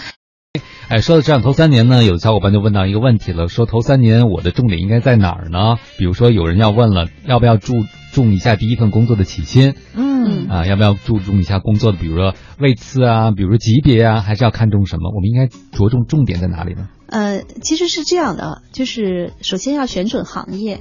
[0.90, 5.76] 哎，说到这样头三年呢，有的小伙伴就问到一个问题了，说头三年我的重点应该在哪儿呢？
[5.96, 7.72] 比如说有人要问了，要不要注
[8.12, 9.72] 重一下第一份工作的起薪？
[9.94, 15.10] 嗯，啊，要不要注重一下工作的，比如说位次啊，比如说级别啊，还是要看重什么？
[15.14, 16.90] 我们应该着重重点在哪里呢？
[17.08, 20.80] 呃，其实是这样的，就是首先要选准行业。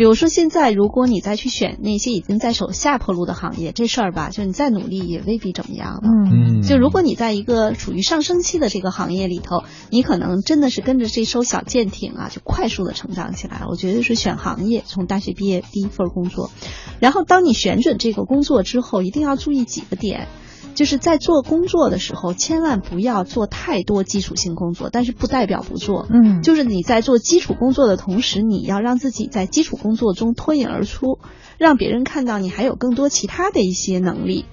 [0.00, 13.64] 比如说，现在如果你再去选那些已经在走下坡路的行业，这事儿吧，就你再努力也未必怎么样嗯，就如果你在一个处于上升期的这个行业里头，你可能真的是跟着这艘小舰艇啊，就快速的成长起来。
[13.68, 16.50] 我觉得是选行业，从大学毕业第一份工作，
[16.98, 20.28] 然后当你选准这个工作之后，一定要注意几个点。
[20.74, 26.06] 就是在做工作的时候，千万不要做太多基础性工作，但是不代表不做。
[26.10, 31.18] 嗯，就是你在做基础工作的同时，你要让自己在基础工作中脱颖而出，
[31.58, 34.46] 让别人看到你还有更多其他的一些能力。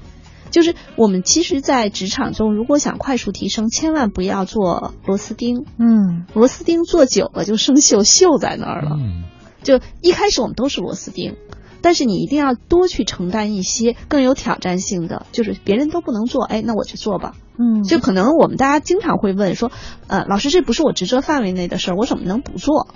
[0.50, 5.66] 就是我们其实，在职场中，如果想快速提升，千万不要做螺丝钉。
[5.78, 8.92] 嗯，螺丝钉做久了就生锈，锈在那儿了。
[8.98, 9.26] 嗯，
[9.62, 11.36] 就一开始我们都是螺丝钉。
[11.82, 17.34] 但是你一定要多去承担一些更有挑战性的，就是别人都不能做，哎，那我去做吧。
[17.60, 19.72] 嗯，就可能我们大家经常会问说，
[20.08, 22.88] 呃，老师这不是我职责范围内的事儿，我怎么能不做？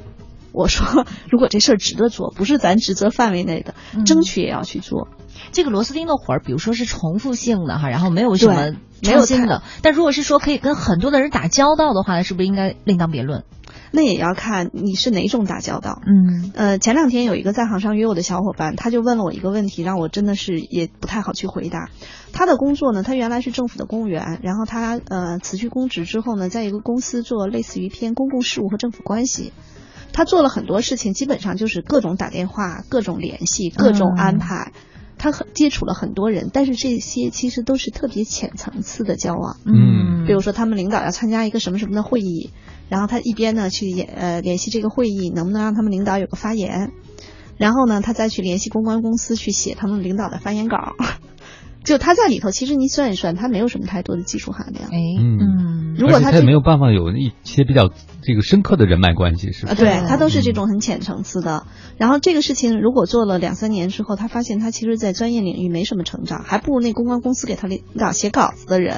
[0.53, 5.07] 我说，如果这事儿值得做，不是咱职责范围内的，争取也要去做。
[5.53, 13.43] 这个螺丝钉的活儿，比如说是重复性的哈，然后没有什么创新的，但如果是说可以跟很多的人打交道的话，那是不是应该另当别论？
[13.91, 16.01] 那也要看你是哪种打交道。
[16.05, 21.89] 嗯，呃，前两天有一个在行上约我的小伙伴，他就问了我一个问题，让我真的是也不太好去回答。
[22.31, 29.51] 他的工作呢，他原来是政府的公务员，然后他呃辞去公职之后呢，在一个公司做类似于偏公共事务和政府关系。
[30.13, 34.71] 他做了很多事情，基本上就是各种打电话、各种联系、各种安排。
[35.17, 39.57] 他很接触了很多人，但是这些其实都是特别浅层次的交往。
[39.65, 42.49] 嗯，比如说他们领导要参加一个什么什么的会议。
[42.91, 46.91] 然后他一边呢去联呃联系这个会议能不能让他们领导有个发言，
[47.57, 50.93] 然后呢他再去联系公关公司去写他们领导的发言稿，
[51.85, 54.89] 就他在里头其实你算一算他没有什么太多的技术含量。
[54.91, 57.89] 哎，嗯，如果他也没有办法有一些比较
[58.21, 59.73] 这个深刻的人脉关系是吧？
[59.73, 61.65] 对他都是这种很浅层次的。
[61.97, 68.97] 然后这个事情如果做了两三年之后，他发现他其实在专业领域没什么成长，还不如那公关公司给他领导写稿子的人。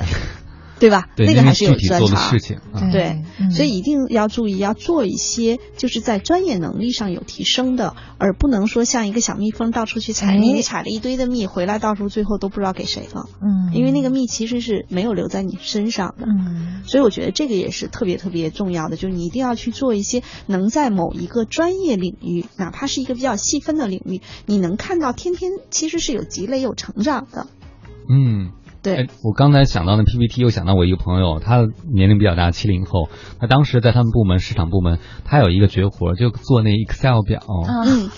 [0.84, 1.08] 对吧？
[1.16, 2.30] 对，那个还是有专长。
[2.30, 2.92] 事情啊。
[2.92, 16.26] 对，嗯所以一定要注意，要做一些就是在专业能力上有提升的，而不能说像一个小蜜蜂到处去采蜜，哎你采了一堆的蜜回来，到时候最后都不知道给谁了，嗯，因为那个蜜其实是没有留在你身上的。
[16.28, 27.48] 嗯所以我觉得这个也是特别特别重要的，就是你一定要去做一些能在某一个专业领域，哪怕是一个比较细分的领域，你能看到天天其实是有积累、有成长的。
[28.10, 28.52] 嗯。
[28.84, 37.40] 对哎，我刚才想到那 PPT，又想到我一个朋友，他年龄比较大，七零后，他当时在他们部门市场部门，他有一个绝活，就做那 Excel 表。
[37.40, 38.10] 啊嗯，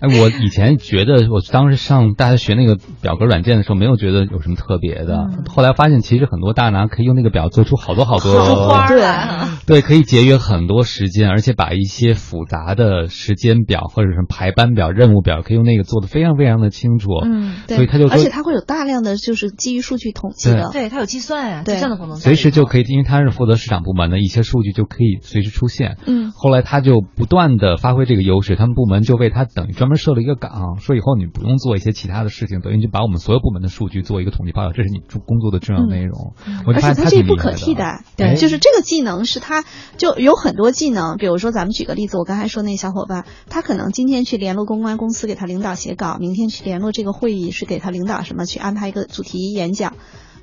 [0.00, 5.28] 哎，我以前觉得，我当时上大学学那个表格软件的时候，没有觉得有什么特别的。
[5.30, 17.10] 嗯后来发现，其实很多大拿可以用那个表做出好多好多出花来啊对，可以节约很多时间，而且把一些复杂的时间表或者是排班表、任务表，可以用那个做的非常非常的清楚。
[17.24, 20.70] 嗯，对，所以他就而且它会有大量的就是基于数据统计的。
[20.72, 22.68] 对，它有计算呀，计算的功能随时就。
[22.68, 25.96] 可以，因为他是负责市场部门的，一些数据就可以随时出现。
[26.06, 36.34] 嗯，后来他就不断的发挥这个优势，他们部门就为他等于专门设了一个岗，说以后你不用做一些其他的事情，等于就把我们所有部门的数据做一个统计报表，这是你工作的重要内容。
[36.66, 39.64] 我而且他这不可替代，哎对，就是这个技能是他
[39.96, 49.87] 就有很多技能，比如说咱们举个例子，我刚才说那小伙伴，他可能今天去联络公关公司给他领导写稿，明天去联络这个会议是给他领导什么去安排一个主题演讲，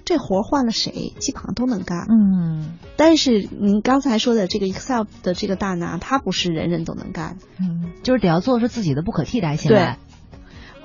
[0.04, 2.06] 这活换了谁基本上都能干。
[2.10, 7.38] 嗯但是您刚才说的这个 Excel 的这个大拿，他不是人人都能干。
[7.60, 9.98] 嗯，就是得要做出自己的不可替代性对来。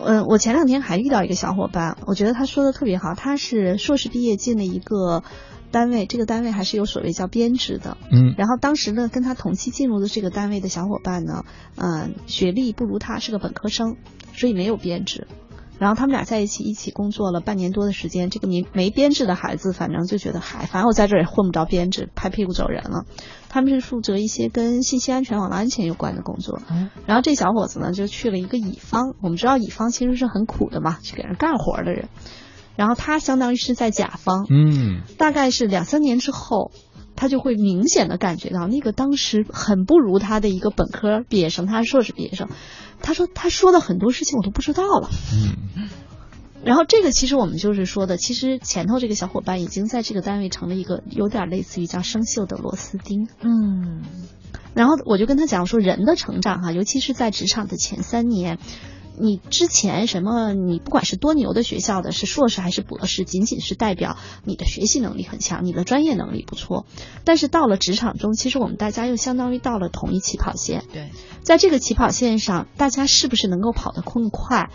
[0.03, 3.15] 嗯，我前两天还遇到一个小伙伴，我觉得他说的特别好。
[3.15, 5.23] 他是硕士毕业进了一个
[5.71, 7.99] 单位，这个单位还是有所谓叫编制的。
[8.11, 11.45] 嗯然后当时呢，跟他同期进入的这个单位的小伙伴呢，
[11.77, 13.97] 嗯、学历不如他，是个本科生，
[14.33, 15.29] 所以没有编制。
[15.81, 23.07] 然后他们俩在一起一起工作了半年多的时间，这个没没编制的孩子，反正就觉得嗨，反正我在这儿也混不着编制，拍屁股走人了。
[23.49, 26.61] 他们是负责一些跟信息安全、网络安全有关的工作。
[26.71, 29.15] 嗯然后这小伙子呢，就去了一个乙方。
[29.23, 32.11] 我们知道乙方其实是很苦的嘛，去给人干活的人。
[32.77, 36.73] 然后他相当于是在甲方，嗯大概是两三年之后，
[37.21, 42.49] 他就会明显的感觉到那个当时很不如他的一个本科毕业生，他是硕士毕业生，
[43.03, 45.11] 他说他说的很多事情我都不知道了。
[45.35, 45.91] 嗯
[46.65, 53.29] 然后这个其实我们就是说的，其实前头这个小伙伴已经在这个单位成了一个有点类似于叫生锈的螺丝钉。
[53.43, 54.03] 嗯
[54.73, 58.59] 然后我就跟他讲说，人的成长哈、尤其是在职场的前三年，
[59.21, 66.87] 你之前什么，你不管是多牛的学校的，是硕士还是博士，仅仅是代表你的学习能力很强，你的专业能力不错。
[67.25, 71.11] 但是到了职场中，其实我们大家又相当于到了同一起跑线，对，
[71.43, 74.71] 在这个起跑线上，大家是不是能够跑得更快？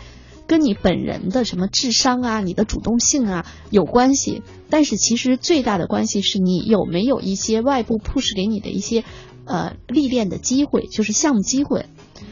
[0.48, 9.02] 跟你本人的什么智商啊、你的主动性啊有关系，但是其实最大的关系是你有没有一些外部 push 给你的一些
[9.44, 11.86] 呃历练的机会，就是项目机会。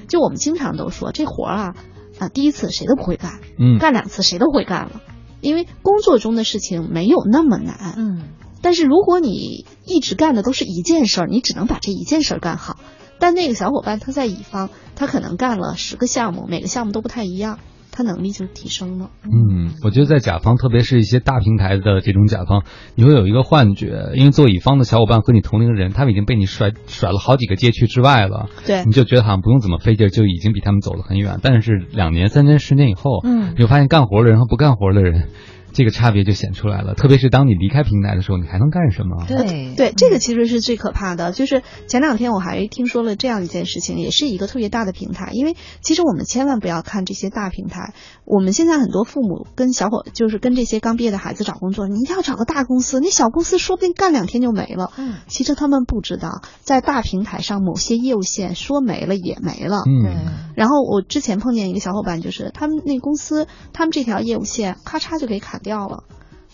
[0.07, 1.77] 就我们经常都说这活儿啊
[2.19, 5.03] 啊，第一次谁都不会干，嗯干两次谁都会干了，
[5.41, 7.95] 因为工作中的事情没有那么难。
[7.97, 8.23] 嗯
[8.63, 12.79] 但是如果你一直干的都是一件事儿，你只能把这一件事儿干好。
[13.19, 17.59] 但那个小伙伴他在乙方，他可能干了十个项目，每个项目都不太一样，
[17.97, 19.11] 他能力就提升了。
[19.23, 22.65] 嗯，我觉得在甲方，特别是一些大平台的这种甲方，
[22.97, 31.39] 你会有一个幻觉，因为做乙方的小伙伴和你同龄人，他们已经被你甩甩了好几个街区之外了，对你就觉得好像不用怎么费劲儿，就已经比他们走得很远。
[31.41, 35.29] 但是两年、三年、十年以后，嗯你会发现干活的人和不干活的人，
[35.75, 36.95] 这个差别就显出来了。
[36.95, 39.27] 特别是当你离开平台的时候，你还能干什么？
[39.27, 41.33] 对对，这个其实是最可怕的。
[41.33, 45.31] 就是前两天我还听说了这样一件事情，也是一个特别大的平台。
[45.33, 47.93] 因为其实我们千万不要看这些大平台。
[48.25, 54.93] 我们现在很多父母跟小伙，就是跟这些刚毕业的孩子找工作，你一定要找个大公司，那小公司说不定干两天就没了。
[54.97, 59.83] 嗯其实他们不知道，在大平台上某些业务线说没了也没了。
[59.87, 66.05] 嗯然后我之前碰见一个小伙伴，就是他们那公司，他们这条业务线咔嚓就给砍掉了。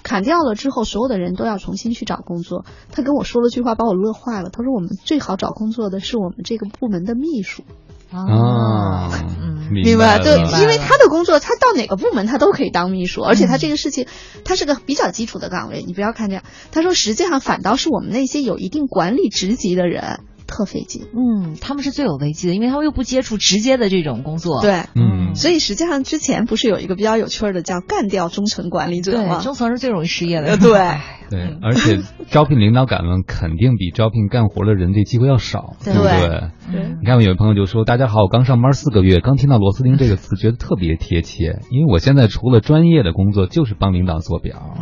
[0.02, 2.64] 砍掉了之后，所有的人都要重新去找工作。
[2.90, 4.48] 他跟我说了句话，把我乐坏了。
[4.48, 7.64] 他说：“我们最好找工作的是我们这个部门的秘书，
[8.10, 10.16] 啊，嗯明白？
[10.16, 14.06] 了对，因为他的工作，他到哪个部门他都可以当秘书，而且他这个事情，
[14.42, 15.84] 他是个比较基础的岗位。
[15.86, 16.44] 你不要看这样。
[16.72, 20.20] 他说，实际上反倒是我们那些有一定管理职级的人
[20.50, 21.04] 特费劲。
[21.14, 24.60] 嗯，他们是最有危机的，因为他们又不接触直接的这种工作。
[24.60, 29.40] 对，嗯，所以实际上之前不是有一个比较有趣的叫干掉中层管理者，吗？
[29.40, 30.48] 中层是最容易失业的。
[30.48, 36.50] 呃对哎 对，而且招聘领导岗位肯定比招聘干活的人这机会要少，对不对？
[36.72, 41.60] 对你看，我有朋友就说：“大家好，我刚上班四个月，刚听到螺丝钉这个词，觉得特别贴切。
[41.70, 44.76] 因为我现在除了专业的工作，就是帮领导做表。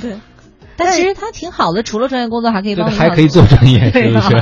[0.00, 0.14] 对。
[0.76, 4.36] 但其实他挺好的，除了专业工作还可以帮，还可以做专业， 是不是？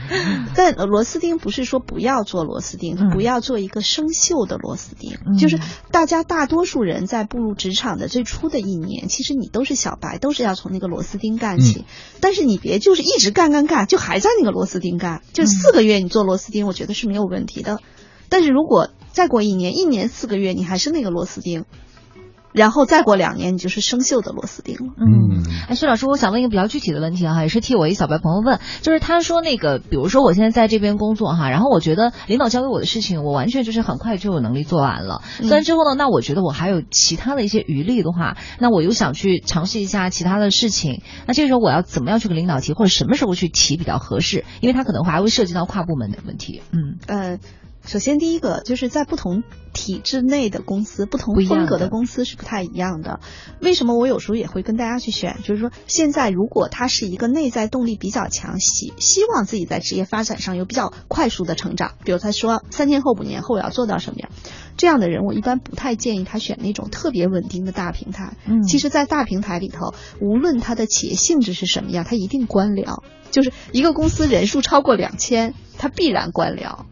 [0.54, 5.18] 但螺丝钉不是说不要做螺丝钉，不要做一个生锈的螺丝钉。
[5.38, 5.58] 就是
[5.90, 11.84] 大家大多数人在步入职场的最初的一年，其实你都是小白，都是要从那个螺丝钉干起。
[12.20, 17.80] 但是你别就是一直干干干，就还在那个螺丝钉干，就四个月你做螺丝钉，我觉得是没有问题的。
[18.28, 21.64] 但是如果再过一年，一年四个月你还是那个螺丝钉。
[22.52, 24.92] 然后再过两年，你就是生锈的螺丝钉了。
[24.98, 35.22] 嗯，哎，薛老师，我想问一个比较具体的问题哈，也是替我一小白朋友问，就是他说那个，比如说我现在在这边工作哈，然后我觉得领导交给我的事情，我完全就是很快就有能力做完了。
[35.40, 44.44] 做完之后呢，那我觉得我还有其他的一些余力的话，那我又想去尝试一下其他的事情，那这个时候我要怎么样去跟领导提，或者什么时候去提比较合适？
[44.60, 46.62] 因为他可能还会涉及到跨部门的问题。
[46.72, 47.38] 嗯呃。
[47.84, 53.20] 首先，第一个就是在不同体制内的公司、不同风格的公司是不太一样的。
[53.60, 55.38] 为什么我有时候也会跟大家去选？
[55.42, 64.30] 就是说，现在如果他是一个内在动力比较强，希希望自己在职业发展上有比较快速的成长，比如他说三年后、五年后我要做到什么样，
[64.76, 68.36] 这样的人我一般不太建议他选那种特别稳定的大平台。
[68.46, 73.02] 嗯，其实，在大平台里头，无论他的企业性质是什么样，他一定官僚。
[73.30, 76.84] 就是一个公司人数超过两千，他必然官僚。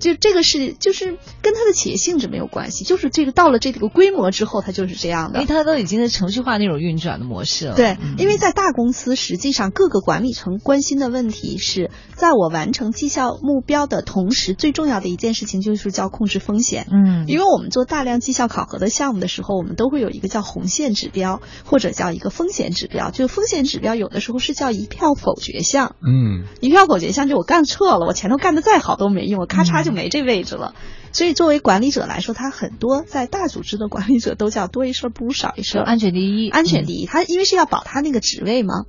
[0.00, 5.40] 就这个是，就是跟他的企业性质没有关系，就是这个到了这个规模之后，它就是这样的。
[5.40, 7.76] 因为它都已经是程序化那种运转的模式了。
[7.76, 16.86] 对，因为在大公司，实际上各个管理层关心的问题是，在我完成绩效目标的同时，最重要的一件事情就是叫控制风险。
[16.90, 23.10] 嗯，因为我们做大量绩效考核的项目的时候，我们都会有一个叫红线指标，或者叫一个风险指标。
[23.10, 25.94] 就风险指标有的时候是叫一票否决项。
[26.00, 29.89] 嗯，一票否决项就我干错了，我前头干的再好都没用，我咔嚓就。
[29.90, 30.74] 没这位置了，
[31.12, 37.06] 所以作为管理者来说，他很多在大组织的管理者都叫多一事不如少一事，安全第一，安全第一。
[37.06, 38.86] 他因为是要保他那个职位嘛，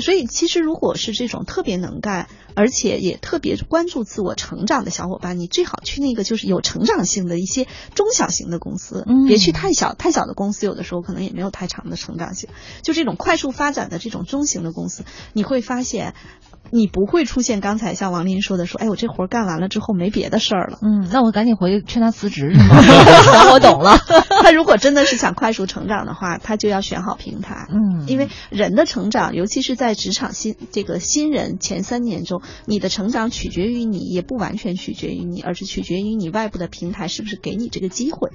[0.00, 12.48] 所以其实如果是这种特别能干，而且也特别关注自我成长的小伙伴，你最好去那个就是有成长性的一些中小型的公司，别去太小太小的公司，有的时候可能也没有太长的成长性。
[12.82, 16.14] 就这种快速发展的这种中型的公司，你会发现。
[16.70, 20.78] 你不会出现刚才像王林说的，说，哎，我这活干完了之后没别的事儿了。
[20.82, 22.76] 嗯，那我赶紧回去劝他辞职是吗？
[23.52, 23.98] 我懂了。
[24.42, 27.66] 他如果真的是想快速成长的话，他就要选好平台。
[27.70, 38.30] 嗯，因为人的成长，尤其是在职场新这个新人前三年中，你的成长取决于你，也不完全取决于你，而是取决于你外部的平台是不是给你这个机会。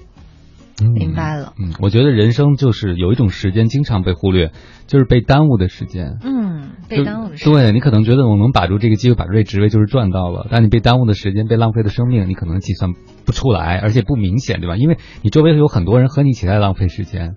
[0.79, 1.53] 明白了。
[1.57, 4.51] 嗯，我觉得人生就是有一种时间经常被忽略，
[4.87, 6.17] 就是被耽误的时间。
[6.21, 7.53] 嗯，被耽误的时间。
[7.53, 12.91] 对你可能觉得我能把住这个机会，把住这职位就是赚到了，但你被耽误的时间，被浪费的生命，你可能计算
[13.25, 14.75] 不出来，而且不明显，对吧？
[14.75, 17.35] 因为你周围有很多人和你一起在浪费时间。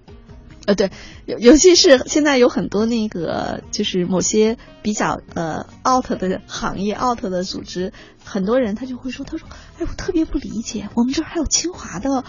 [0.66, 0.91] 呃，对，
[1.24, 12.24] 尤尤其是现在有很多那个，就是某些比较呃 out 的行业、out 的组织，很多人他就会说，他说，哎，我特别不理解，我们这儿还有清华的。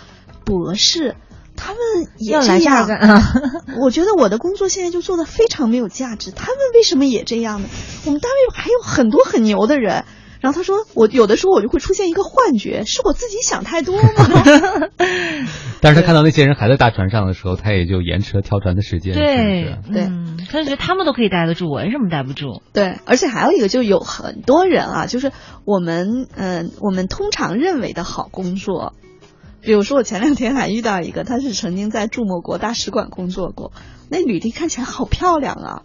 [0.50, 1.16] 博士，
[1.56, 1.80] 他们
[2.18, 2.90] 也这样。
[3.80, 6.32] 我觉得我的工作现在就做的非常没有价值。
[6.32, 7.70] 他们为什么也这样呢？
[8.06, 10.06] 我们单位还有很多很牛的人。
[10.42, 14.08] 然后他说，我有的时候我就会出现一个幻觉，是我自己想太多吗？
[15.82, 19.14] 但是他看到那些人还在大船上的时候，他也就延迟了跳船的时间。
[19.14, 20.10] 对对，
[20.50, 22.62] 他就觉得他们都可以待得住，我为什么待不住？
[22.72, 25.34] 对，而且还有一个，就有很多人啊，就是
[25.66, 28.94] 我们嗯，我们通常认为的好工作。
[29.70, 33.72] 比如说，我前两天还遇到一个，他是曾经在驻某国大使馆工作过，
[34.10, 35.84] 那女的看起来好漂亮啊。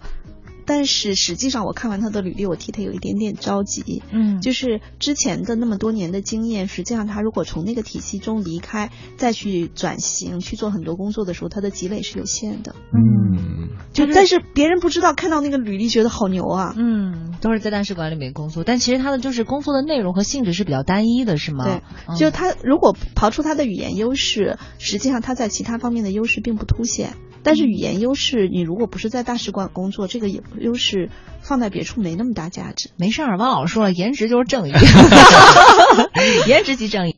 [0.66, 4.02] 但是实际上，我看完他的履历，我替他有一点点着急。
[4.12, 12.74] 嗯，就是之前的那么多年的经验，实际上他如果从那个体系中离开，再去转型去做很多工作的时候，他的积累是有限的。
[12.92, 16.74] 嗯，就但是别人不知道，看到那个履历觉得好牛啊。
[16.76, 21.64] 嗯，都是在大使馆里面工作，但其实他的就是工作的内容和性质是比较单一的，是吗？
[21.64, 27.14] 对，就他如果刨出他的语言优势，实际上他在其他方面的优势并不凸显。
[27.44, 32.90] 但是语言优势，你如果不是在大使馆工作，这个也优势放在别处没那么大价值。
[32.96, 34.72] 没事儿，汪老师说了，颜值就是正义，
[36.48, 37.16] 颜值即正义。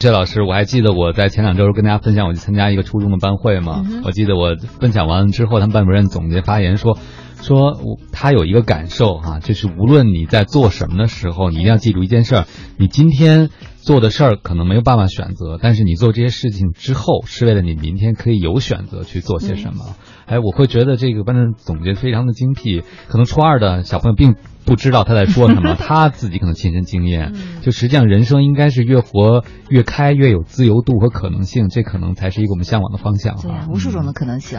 [0.00, 3.84] 谢老师，我还记得我在前两周跟大家分享，我去参加一个初中的班会嘛。
[4.04, 6.98] 我记得我分享完之后，他们班主任总结发言说，
[7.40, 7.78] 说
[8.12, 12.46] 他有一个感受哈，就是无论你在做什么的时候，你一定要记住一件事儿，
[12.78, 13.50] 你今天。
[13.86, 19.94] 做的事儿可能没有办法选择，但是你做这些事情之后，是为了你明天可以有选择去做些什么。
[20.26, 22.82] 哎，我会觉得这个班长总结非常的精辟。
[23.06, 24.34] 可能初二的小朋友并
[24.64, 27.32] 不知道他在说什么， 他自己可能亲身经验。
[27.62, 33.36] 就实际上，人生应该是越活越开，越有自由度和可能性，这可能才是一个我们向往的方向。
[33.40, 34.58] 对，无数种的可能性。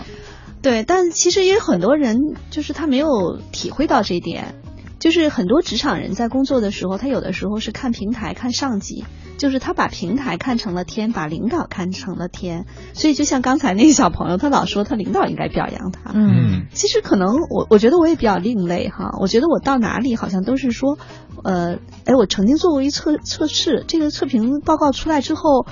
[0.62, 2.18] 对，但其实也有很多人
[2.50, 4.56] 就是他没有体会到这一点，
[5.00, 9.06] 就是很多职场人在工作的时候，他有的时候是看平台、看上级，
[9.38, 16.66] 就是他把平台看成了天，把领导看成了天，所以就像刚才那个小朋友，他老说他领导应该表扬他，嗯。
[16.74, 20.98] 其实可能我我觉得我也比较另类哈，我觉得我到哪里好像都是说，
[21.44, 25.66] 呃，哎，我曾经做过一测测试，这个测评报告出来之后，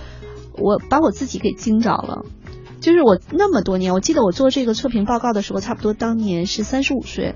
[0.53, 2.25] 我把我自己给惊着了。
[2.81, 7.33] 就是我那么多年，我记得我做这个测评报告的时候，差不多当年是三十五岁，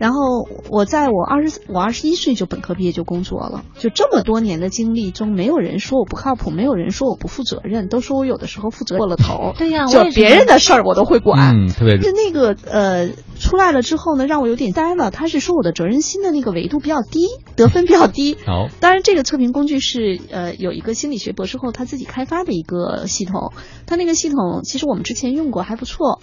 [0.00, 9.52] 然后我在我二十我二十一岁就本科毕业就工作了，就这么多年的经历中，没有人说我不靠谱，没有人说我不负责任，都说我有的时候负责过了头。
[9.60, 11.54] 对呀我就别人的事儿我都会管。
[11.54, 15.10] 嗯，特别就那个呃出来了之后呢，让我有点呆了。
[15.10, 18.38] 他是说我的责任心的那个维度比较低，得分比较低。
[18.46, 23.52] 好，当然，这个测评工具是呃有一个心理学博士后他自己开发的一个系统，
[23.84, 26.22] 他那个系统其实我们之前用过还不错。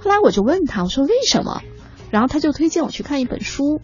[0.00, 1.60] 后来我就问他，我说为什么？
[2.10, 3.80] 然后他就推荐我去看一本书。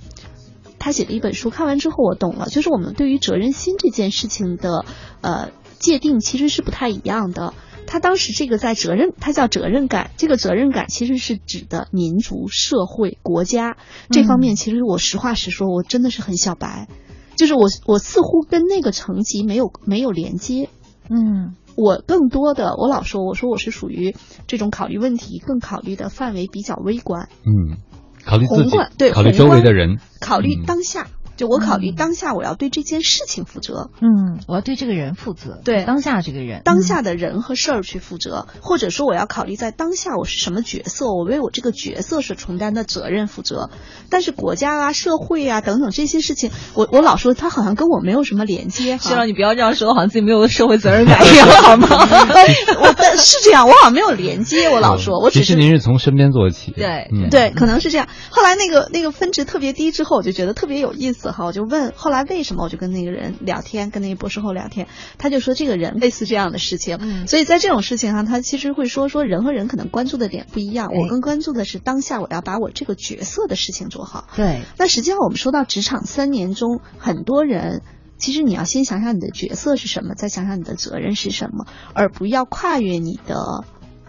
[0.79, 4.85] 他写的一本书，看完之后我懂了，就是我们对于责任心这件事情的
[5.23, 7.55] 呃界定其实是不太一样的。
[7.87, 13.77] 他当时这个在责任，他叫责任感，这个责任感其实是指的民族、社会、国家
[14.11, 14.57] 这方面。
[14.57, 16.89] 其实我实话实说，我真的是很小白，
[17.37, 20.69] 就是我我似乎跟那个层级没有没有连接。
[21.09, 24.15] 嗯我更多的，我老说，我说我是属于
[24.47, 27.79] 这种考虑问题更考虑的范围比较微观，嗯，
[28.25, 31.07] 考虑自己，对考虑周围的人，考虑嗯当下。
[31.37, 43.71] 就我考虑嗯当下，我要对这件事情负责，嗯，我要对这个人负责，对当下这个人，当下的人和事儿去负责，或者说我要考虑在当下我是什么角色，我为我这个角色所承担的责任负责。
[44.11, 49.09] 但是国家啊、社会啊等等这些事情，我我老说他好像跟我没有什么连接哈。
[49.09, 51.89] 希望你不要这样说，好像自己没有社会责任感一样，好吗？
[51.91, 58.09] 我 的是这样，我好像没有连接， 我老说，我只是其实您是从身边做起，对嗯，对，可能是这样。
[58.31, 66.99] 后来那个那个分值特别低之后，我就觉得特别有意思哈，我就问后来为什么，我就跟那个人聊天，跟那个博士后聊天，他就说这个人类似这样的事情。
[67.01, 74.29] 嗯所以在这种事情上，他其实会说说人和人可能关注的点不一样，哎我更关注的是当下我要把我这个角色的事情做好。
[74.37, 77.83] 对，那实际上我们说到职场三年中，很多人。
[78.17, 83.65] 其实你要先想想你的角色是什么，再想想你的责任是什么，而不要跨越你的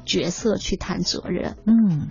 [0.05, 1.57] 角色去谈责任。
[1.65, 2.07] 嗯，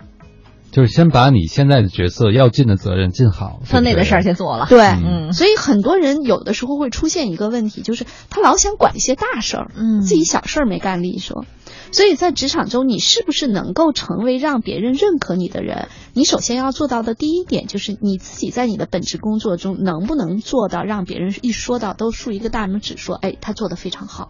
[0.75, 11.45] 就是先把你现在的角色要尽的责任尽好，分内的事儿先做了，对，嗯所以很多人有的时候会出现一个问题，就是他老想管一些大事儿，嗯自己小事儿没干利索。
[11.93, 15.87] 所以在职场中，你是不是能够成为让别人认可你的人？
[16.13, 24.29] 你首先要做到的第一点就是你自己在你的本职工作中能不能做到让别人一说到都竖一个大拇指说，哎，他做的非常好。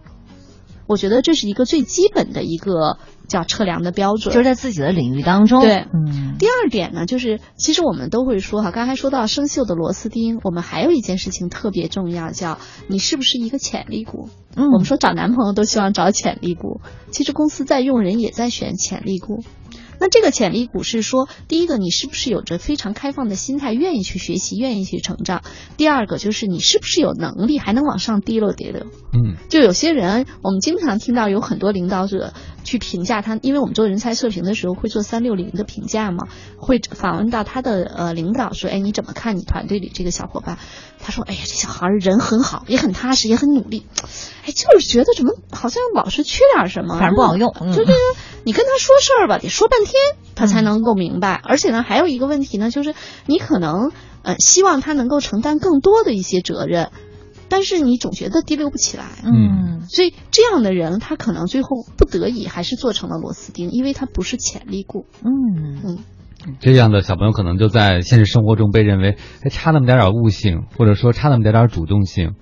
[0.86, 5.86] 我觉得这是一个最基本的一个叫测量的标准，就是在自己的领域当中，对。
[5.92, 12.58] 嗯，第二点呢，就是其实我们都会说哈，刚才说到生锈的螺丝钉，我们还有一件事情特别重要，叫
[12.88, 14.28] 你是不是一个潜力股。
[14.54, 14.66] 嗯。
[14.70, 19.42] 我们说找男朋友都希望找潜力股，其实公司在用人也在选潜力股。
[19.98, 25.40] 那这个潜力股是说，第一个你是不是有着非常开放的心态，愿意去学习，愿意去成长；
[25.78, 28.82] 第二个就是你是不是有能力，还能往上滴溜滴溜。
[29.14, 32.34] 嗯，就有些人，我们经常听到有很多领导者
[32.66, 40.58] 去评价他，因为我们做人才测评的时候会做三六零的评价嘛，会访问到他的呃领导说，哎，你怎么看你团队里这个小伙伴？
[40.98, 43.86] 他说，哎呀，这小孩儿人很好，也很踏实，也很努力，
[44.44, 47.72] 哎，就是觉得怎么好像老是缺点什么，反正不好用嗯。
[47.72, 47.98] 就这个，
[48.44, 49.94] 你跟他说事儿吧，得说半天，
[50.34, 51.40] 他才能够明白。
[51.44, 52.94] 而且呢，还有一个问题呢，就是
[53.26, 53.92] 你可能
[54.22, 56.90] 呃希望他能够承担更多的一些责任，
[57.48, 59.04] 但是你总觉得提溜不起来。
[59.24, 65.06] 嗯所以这样的人，他可能最后不得已还是做成了螺丝钉，因为他不是潜力股。
[65.24, 65.98] 嗯嗯，
[66.58, 72.34] 这样的小朋友可能就在现实生活中被认为还差那么点点悟性，或者说差那么点点主动性，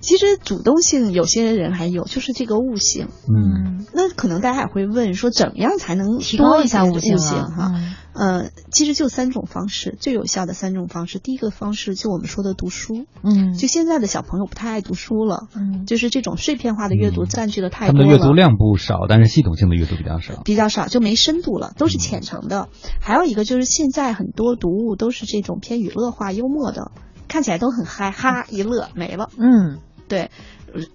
[0.00, 3.08] 其实主动性有些人还有，就是这个悟性。
[3.26, 7.64] 嗯，那可能大家也会问说，怎么样才能提高一下悟悟性哈？
[7.64, 11.18] 啊，嗯呃，其实就三种方式，最有效的三种方式。
[11.18, 18.06] 第一个方式就我们说的读书，嗯，就现在的小朋友不太爱读书了，嗯就是这种碎片化的阅读嗯占据的太他多了。
[18.06, 20.42] 们的阅读量不少，但是系统性的阅读比较少。
[20.44, 22.68] 比较少，就没深度了，都是浅层的。
[23.00, 26.92] 还有一个就是现在很多读物都是这种偏娱乐化、幽默的，
[27.28, 29.28] 看起来都很嗨，哈一乐没了。
[29.36, 30.30] 嗯对，呃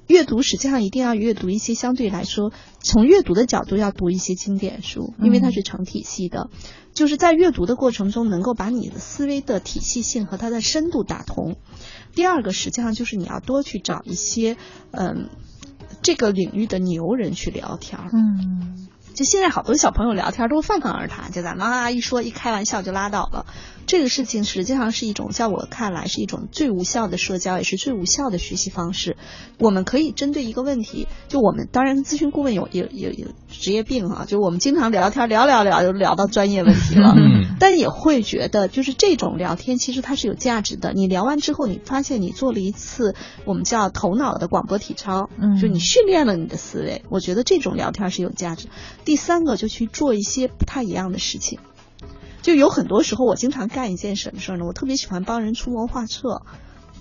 [0.08, 6.50] 阅读实际上一定要阅读一些相对来说，从阅读的角度要读一些经典书，因为它是成体系的，
[6.94, 11.56] 就是在阅读的过程中能够把你的思维的体系性和它的深度打通。
[12.14, 14.58] 第二个实际上就是你要多去找一些，
[14.92, 15.30] 嗯，
[16.02, 18.10] 这个领域的牛人去聊天儿。
[18.14, 23.46] 嗯就现在好多小朋友聊天都泛泛而谈，就咱们啊一说一开玩笑就拉倒了。
[23.88, 29.18] 这个事情实际上是一种，在我看来是一种最无效的社交，也是最无效的学习方式。
[29.58, 40.94] 我们可以针对一个问题，就我们当然咨询顾问有有有有职业病哈，就我们经常聊天聊聊聊就聊到专业问题了，嗯，但也会觉得就是这种聊天其实它是有价值的。
[40.94, 43.16] 你聊完之后，你发现你做了一次
[43.46, 48.68] 我们叫头脑的广播体操，嗯就你训练了你的思维，我觉得这种聊天是有价值。
[49.06, 51.60] 第三个就去做一些不太一样的事情。
[52.42, 54.66] 就有很多时候，我经常干一件什么事儿呢？
[54.66, 56.42] 我特别喜欢帮人出谋划策，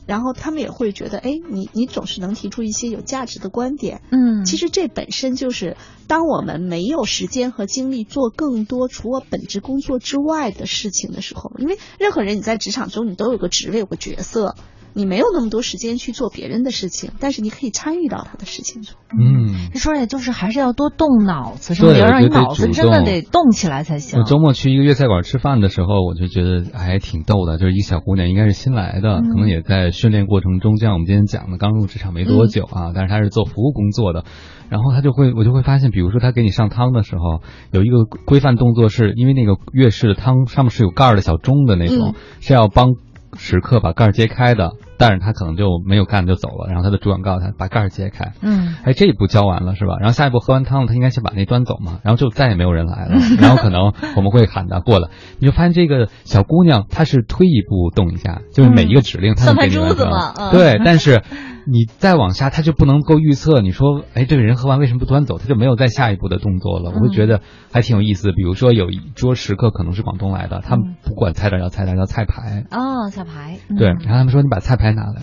[0.07, 4.03] 然后他们也会觉得，哎，你你总是能提出一些有价值的观点。
[4.11, 5.77] 嗯，其实这本身就是，
[6.07, 14.57] 当我们没有时间和精力做更多除我本职工作之外的事情的时候，因为任何人你在职场中你都有个职位有个角色，
[14.95, 18.97] 你没有那么多时间去做别人的事情，但是你可以参与到他的事情中。
[19.19, 21.89] 嗯，说也就是还是要多动脑子，是吧？
[21.89, 24.25] 对要让你脑子真的得动起来才行我。
[24.25, 34.25] 周末去一个粤菜馆吃饭的时候，我就觉得还挺逗的，就是一个小姑娘，应该是新来的，嗯可能也在训练过程中，就像我们今天讲的，刚入职场没多久啊，但是她是做服务工作的，
[34.69, 42.95] 然后她就会，我就会发现，比如说她给你上汤的时候，有一个规范动作是，因为那个粤式的汤上面是有盖儿的小盅的那种，嗯是要帮
[43.37, 49.97] 食客把盖儿揭开的，但是他可能就没有干就走了，然后他的主管告诉他把盖儿揭开，嗯，哎，这一步交完了是吧？
[50.01, 53.17] 然后下一步喝完汤了，他应该先把那端走嘛，然后就再也没有人来了。
[53.41, 55.09] 然后可能我们会喊他过来，
[55.39, 60.11] 你就发现这个小姑娘她是推一步动一下，就是每一个指令她都给你完成。
[60.11, 61.23] 嘛嗯对，但是
[61.71, 63.61] 你再往下，他就不能够预测。
[63.61, 65.39] 你说，哎，这个人喝完为什么不端走？
[65.39, 66.91] 他就没有再下一步的动作了。
[66.91, 67.41] 我会觉得
[67.73, 68.33] 还挺有意思。
[68.33, 75.23] 比如说有一桌食客可能是广东来的，他们不管菜单叫菜单叫菜牌，哦，菜牌，嗯对，然后他们说你把菜牌拿来，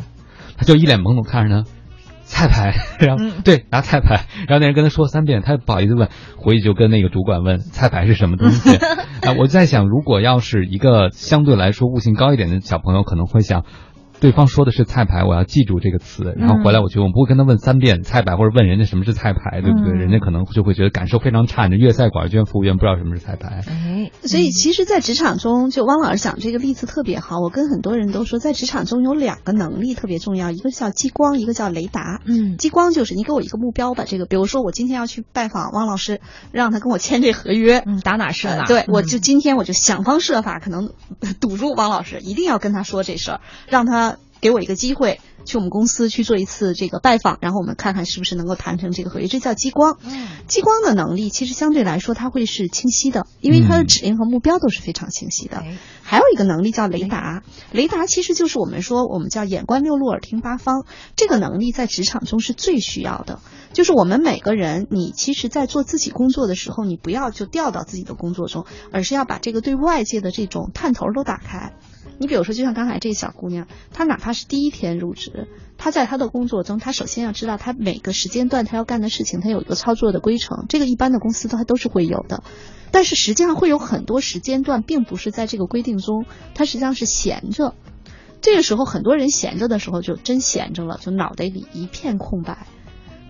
[0.55, 1.67] 他就一脸懵懂看着他，
[2.23, 2.73] 菜牌，
[3.05, 8.75] 然后、嗯对拿菜牌，然后那人跟他说三遍，他不好意思问，回去就跟那个主管问菜牌是什么东西。
[9.27, 13.65] 啊，我在想，如果要是一个相对来说悟性高一点的小朋友，可能会想。
[14.19, 19.93] 对方说的是菜牌，我要记住这个词，然后回来我就我不会跟他问三遍菜牌，或者问人家什么是菜牌，对不对？
[19.93, 21.65] 嗯人家可能就会觉得感受非常差。
[21.67, 27.39] 你这粤菜馆居然服务员不知道什么是菜牌，哎，所以其实，在职场中，就汪老师讲这个例子特别好。
[27.39, 32.21] 我跟很多人都说，在职场中有两个能力特别重要，一个叫激光，一个叫雷达。
[32.25, 37.79] 嗯激光就是你给我一个目标，吧这个，比如说我今天要去拜访汪老师，让他跟我签这合约。
[37.85, 40.89] 嗯，打哪是哪，呃对，我嗯就今天我就想方设法，可能
[41.39, 44.06] 堵住汪老师，一定要跟他说这事儿，让他
[44.41, 49.97] 给我一个机会去我们公司去做一次这个拜访，然后我们看看是不是能够谈成这个合约，这叫激光。
[50.03, 55.57] 嗯激光的能力其实相对来说它会是清晰的，因为它的嗯指令和目标都是非常清晰的。
[55.57, 55.77] 哎
[56.07, 60.85] 还有一个能力叫雷达，雷达其实就是我们说我们叫眼观六路，耳听八方，
[61.17, 63.41] 这个能力在职场中是最需要的。
[63.73, 71.73] 就是我们每个人，你其实，在做自己工作的时候，你不要就掉到自己的工作中，而是要把这个对外界的这种探头都打开。
[72.19, 75.47] 你比如说，就像刚才这个小姑娘，她哪怕是第一天入职，
[75.77, 82.43] 她在她的工作中，她首先要知道她每个时间段她要干的事情，她有一个操作的规程，这个一般的公司都都是会有的。
[82.91, 87.75] 但是实际上会有很多时间段，并不是在这个规定中，她实际上是闲着。
[88.39, 92.67] 这个时候，很多人闲着的时候就真闲着了，就脑袋里一片空白。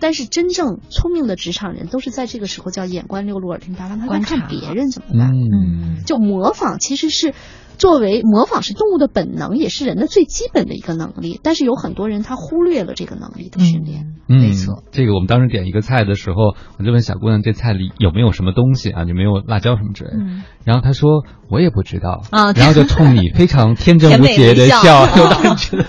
[0.00, 5.32] 但是真正聪明的职场人都是在这个时候叫眼观六路，耳听八方，他在观看别人怎么办。
[5.32, 7.34] 嗯就模仿其实是
[7.76, 11.38] 作为模仿是动物的本能，也是人的最基本的一个能力。
[11.42, 14.06] 但是有很多人他忽略了这个能力的训练。
[14.28, 14.82] 嗯，没错。
[14.90, 19.04] 这个我们当时点一个菜的时候，我就问小姑娘这菜里有没有什么东西啊？
[19.04, 20.16] 有没有辣椒什么之类的？
[20.18, 25.84] 嗯然后她说我也不知道啊然后就冲你非常天真无邪的笑笑，有当时觉得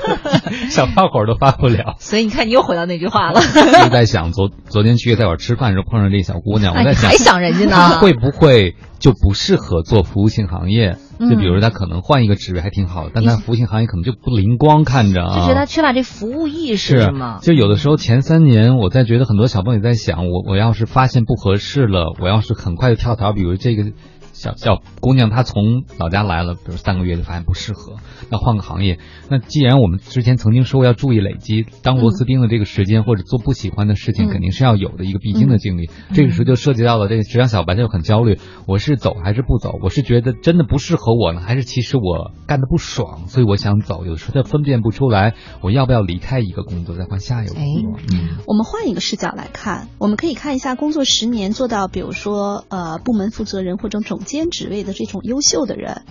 [0.80, 1.96] 想发火都发不了。
[2.00, 3.40] 所以你看，你又回到那句话了，
[3.84, 7.72] 就在想昨昨天去粤菜馆吃饭的时候碰上这小姑娘，我哎，在想你还想人家呢？
[7.72, 10.98] 她会不会就不适合做服务性行业？
[11.22, 17.40] 嗯就比如她可能换一个职位还挺好的，但她服务性行业可能就不灵光，看着啊，就觉得他缺乏这服务意识是吗？
[17.42, 23.92] 就有的时候前三年，我在觉得很多小朋友在想，我我要是发现不合适了，我要是很快就跳槽，比如这个
[24.40, 27.98] 小小姑娘她从老家来了，比如三个月就发现不适合，
[28.32, 28.98] 那换个行业。
[29.30, 35.90] 那既然我们之前曾经说过要注意累积，当螺丝钉的这个时间或者做不喜欢的事情，嗯肯定是要有的一个必经的经历。
[36.14, 39.78] 这个时候就涉及到了这个职场小白就很焦虑，我是走还是不走？
[39.84, 44.06] 我是觉得真的不适合我呢，还是其实我干的不爽，所以我想走？
[44.06, 48.00] 有的时候他分辨不出来，我要不要离开一个工作，再换下一个工作？
[48.14, 48.38] 嗯。
[48.48, 56.04] 我们换一个视角来看，我们可以看一下工作十年做到，比如说呃部门负责人或者总监职位的这种优秀的人，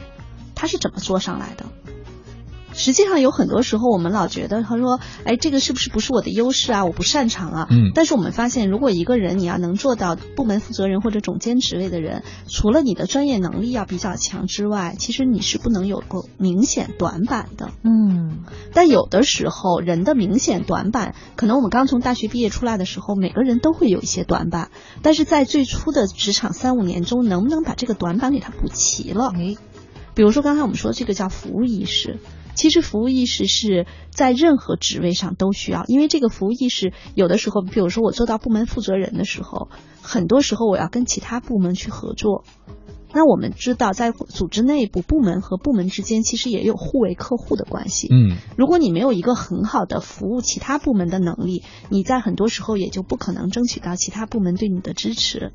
[0.56, 1.64] 他是怎么做上来的？
[2.74, 6.84] 实际上有很多时候，我们老觉得他说，哎，这个是不是不是我的优势啊？
[6.84, 7.66] 我不擅长啊。
[7.70, 7.92] 嗯。
[7.94, 17.70] 但是我们发现，如果一个人你要能做到部门负责人或者总监职位的人，除了你的专业能力要比较强之外，其实你是不能有个明显短板的。
[17.82, 18.27] 嗯。
[18.78, 24.70] 但有的时候，人的明显短板，可能我们刚从大学毕业出来的时候，每个人都会有一些短板，
[25.02, 29.32] 但是在最初的职场三五年中，能不能把这个短板给它补齐了？
[29.34, 29.56] 哎。
[30.14, 32.20] 比如说刚才我们说这个叫服务意识，
[32.54, 39.70] 其实服务意识是在任何职位上都需要，因为这个服务意识有的时候，比如说我做到部门负责人的时候，
[40.02, 42.44] 很多时候我要跟其他部门去合作。
[43.18, 48.06] 那我们知道，在组织内部，部门和部门之间其实也有互为客户的关系。
[48.12, 55.50] 嗯，如果你没有一个很好的服务其他部门的能力，你在很多时候也就不可能争取到其他部门对你的支持。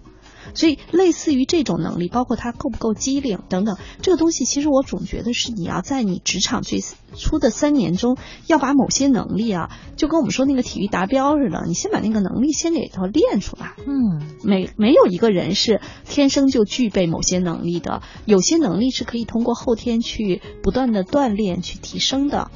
[0.53, 6.79] 所以，类似于这种能力，包括他够不够机灵等等，这个东西其实我总觉得是你要在你职场最
[7.15, 8.17] 初的三年中，
[8.47, 13.73] 要把某些能力啊，就跟我们说那个体育达标似的，你先把那个能力先给它练出来。
[13.85, 22.51] 嗯，没没有一个人是天生就具备某些能力的，有些能力是可以通过后天去不断的锻炼去提升的。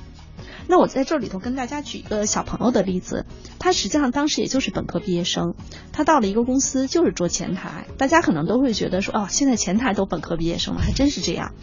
[0.68, 3.26] 那我在这里头跟大家举一个小朋友的例子，
[3.58, 5.56] 他实际上当时也就是本科毕业生，
[5.94, 11.54] 他到了一个公司就是做前台，大家可能都会觉得说，哦，现在前台都本科毕业生了，还真是这样。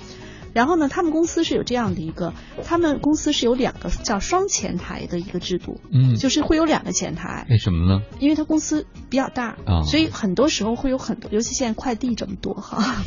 [0.55, 2.33] 然后呢，他们公司是有这样的一个，
[2.65, 7.47] 他们公司是有两个叫双前台的一个制度，嗯，就是会有两个前台。
[7.51, 8.03] 为什么呢？
[8.21, 13.05] 因为他公司比较大啊，所以很多时候会有很多，尤其现在快递这么多哈，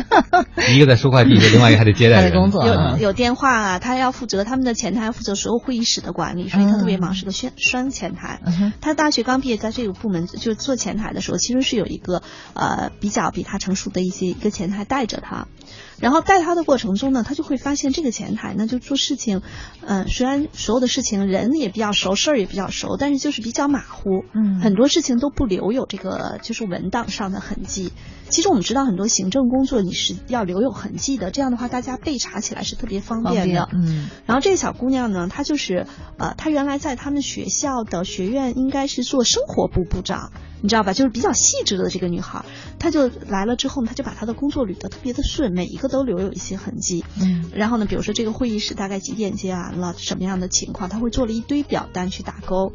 [0.74, 8.40] 一个在收快递，另外一个还得接待人工作，有有电话啊，他要负责他们的前台负责所有会议室的管理，所以他特别忙，是个双双前台。
[8.80, 12.22] 他大学刚毕业，在这个部门就做前台的时候，其实是有一个
[12.54, 15.46] 呃比较比他成熟的一些一个前台带着他。
[16.00, 19.42] 然后带他的过程中呢，他就会发现这个前台呢，就做事情，
[19.80, 27.92] 嗯，虽然所有的事情人也比较熟，事儿也比较熟，但是就是比较马虎，嗯，很多事情都不留有这个就是文档上的痕迹。
[28.28, 34.08] 其实我们知道很多行政工作你是要留有痕迹的，这样的话大家备查起来是特别方便的，嗯。
[34.26, 35.86] 然后这个小姑娘呢，她就是
[36.18, 40.32] 呃，她原来在他们学校的学院应该是做生活部部长。
[40.62, 40.94] 你知道吧？
[40.94, 42.44] 就是比较细致的这个女孩，
[42.78, 47.04] 她就来了之后呢，她就把她的工作捋得特别的顺，每一个都留有一些痕迹。
[47.20, 52.72] 嗯，然后呢，比如说这个会议室大概几点接完了，什么样的情况，她会做了一堆表单去打勾。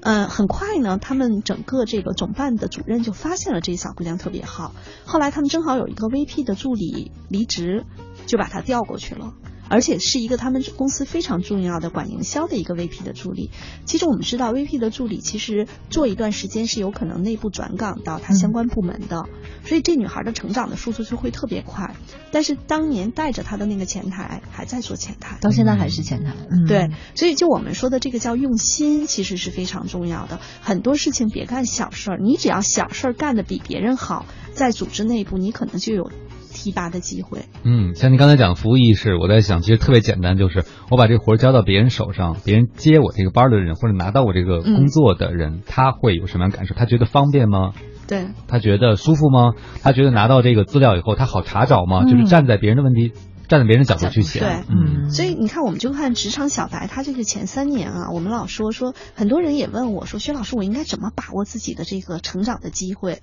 [0.00, 4.72] 嗯，很快呢，他们整个这个总办的主任就发现了这小姑娘特别好。
[5.04, 7.84] 后来他们正好有一个 VP 的助理离职，
[8.26, 9.34] 就把她调过去了。
[9.68, 13.50] 而且是一个他们公司非常重要的管营销的一个 VP 的助理。
[13.84, 19.24] 其实我们知道，VP 的助理其实做一段时间是有可能内部转岗到他相关部门的，
[19.64, 21.94] 所以这女孩的成长的速度就会特别快。
[22.30, 26.34] 但是当年带着她的那个前台还在做前台，到现在还是前台。
[26.50, 30.38] 嗯，对，所以就我们说的这个叫用心，其实是非常重要的。
[30.60, 36.10] 很多事情别干小事儿，你只要小事儿干的比别人好，在组织内部你可能就有。
[36.56, 46.74] 提拔的机会，嗯，像您刚才讲服务意识，我在想，其实特别简单，就是我把这个活交到别人手上，别人接我这个班的人，或者拿到我这个工作的人，他会有什么样感受？
[46.74, 47.72] 他觉得方便吗？
[48.08, 49.52] 对，他觉得舒服吗？
[49.82, 52.04] 他觉得拿到这个资料以后，他好查找吗？
[52.04, 53.12] 就是站在别人的问题，
[53.48, 54.42] 站在别人角度去想。
[54.42, 63.20] 对，嗯，所以你看，我们就看职场小白，他这个前三年啊，我们老说说，很多人也问我说，薛老师，我应该怎么把握自己的这个成长的机会？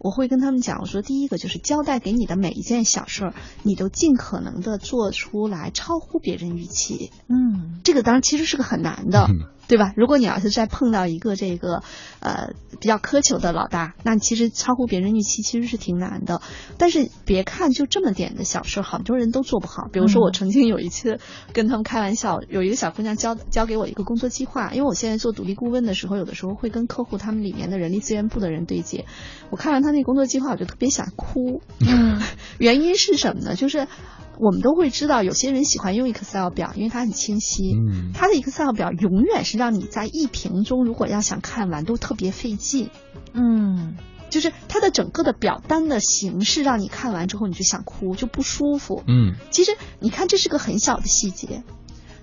[0.00, 7.12] 我会跟他们讲，我说第一个就是交代给你的每一件小事儿，你都尽可能的做出来，超乎别人预期。
[7.28, 9.28] 嗯，这个当然其实是个很难的。
[9.70, 9.92] 对吧？
[9.96, 11.84] 如果你要是再碰到一个这个，
[12.18, 16.42] 呃，比较苛求的老大，那其实超乎别人预期其实是挺难的。
[16.76, 19.86] 但是别看就这么点的小事，很多人都做不好。
[19.92, 21.20] 比如说我曾经有一次
[21.52, 29.04] 跟他们开玩笑，有一个小姑娘交交给我一个工作计划，因为我现在做独立顾问的时候，有的时候会跟客户他们里面的人力资源部的人对接。
[29.50, 31.62] 我看完他那工作计划，我就特别想哭。
[31.78, 32.20] 嗯，
[32.58, 33.54] 原因是什么呢？
[33.54, 33.86] 就是。
[34.40, 37.74] 我们都会知道，有些人喜欢用 Excel 表，因为它很清晰。
[37.74, 42.88] 嗯，它的 Excel 表永远是让你在一屏中，如果要想看完，都特别费劲。
[43.34, 43.96] 嗯，
[44.30, 49.02] 就是它的整个的表单的形式，让你看完之后你就想哭，就不舒服。
[49.06, 51.62] 嗯，其实你看这是个很小的细节，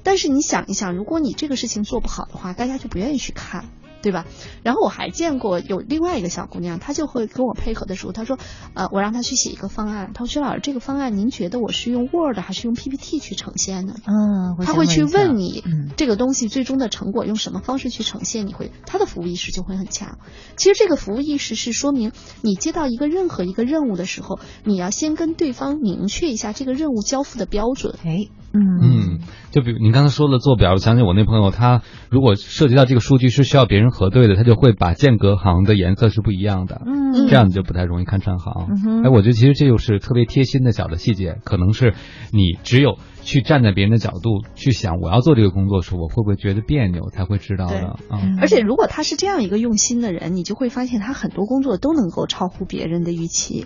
[0.03, 3.65] 但是你想一想，如果你这个事情做不好的话，大家就不愿意去看。
[4.01, 4.25] 对吧？
[4.63, 8.37] 然后我还见过有另外一个小姑娘，她就会跟我配合的时候，她说，
[8.73, 10.11] 呃，我让她去写一个方案。
[10.13, 13.95] 她说，薛老师，这个方案您觉得我是用 Word 还是用 PPT 去呈现呢？
[14.05, 18.47] 嗯，她会去问你，嗯，这个东西最终的成果用什么方式去呈现？
[18.47, 20.17] 你会，她的服务意识就会很强。
[20.55, 27.95] 其实这个服务意识是说明你接到一个任何一个任务的时候，你要先跟对方明确一下这个任务交付的标准。
[28.03, 28.27] 哎。
[28.53, 29.19] 嗯，
[29.51, 38.67] 就比如您刚才说的做表，我想起我那朋友，他如果涉及到这个数据是需要别人核对的，他就会把间隔行的颜色是不一样的，嗯这样你就不太容易看串行。
[38.71, 41.93] 嗯哼哎，我觉得其实这就是特别贴心的小的细节，可能是
[42.31, 47.99] 你只有去站在别人的角度去想，我要做这个工作时，我会不会觉得别扭，才会知道的。
[48.09, 53.65] 嗯，而且如果他是这样一个用心的人，你就会发现他很多工作都能够超乎别人的预期。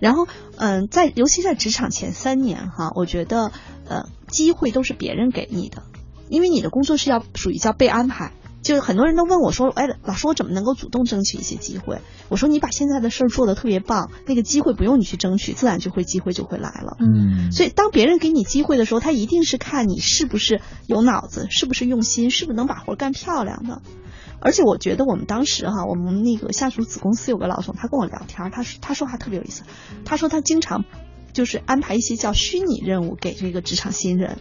[0.00, 0.26] 然后，
[0.56, 3.52] 嗯、在尤其在职场前三年哈，我觉得
[3.88, 5.82] 呃机会都是别人给你的，
[6.28, 8.32] 因为你的工作是要属于叫被安排。
[8.62, 12.00] 就是很多人都问我说，哎，老师，我怎么能够主动争取一些机会？
[12.28, 16.96] 我说你把现在的事儿做得特别棒，那个机会不用你去争取，自然就会机会就会来了。
[16.98, 23.82] 嗯所以，当别人给你机会的时候，他一定是看你是不是有脑子，是不是用心，是不是能把活干漂亮的。
[24.40, 29.64] 而且，我觉得我们当时哈，我们那个下属子公司有个老总，他跟我聊天，他说他说话特别有意思，
[30.04, 30.84] 他说他经常
[31.32, 34.38] 就是安排一些叫虚拟任务给这个职场新人。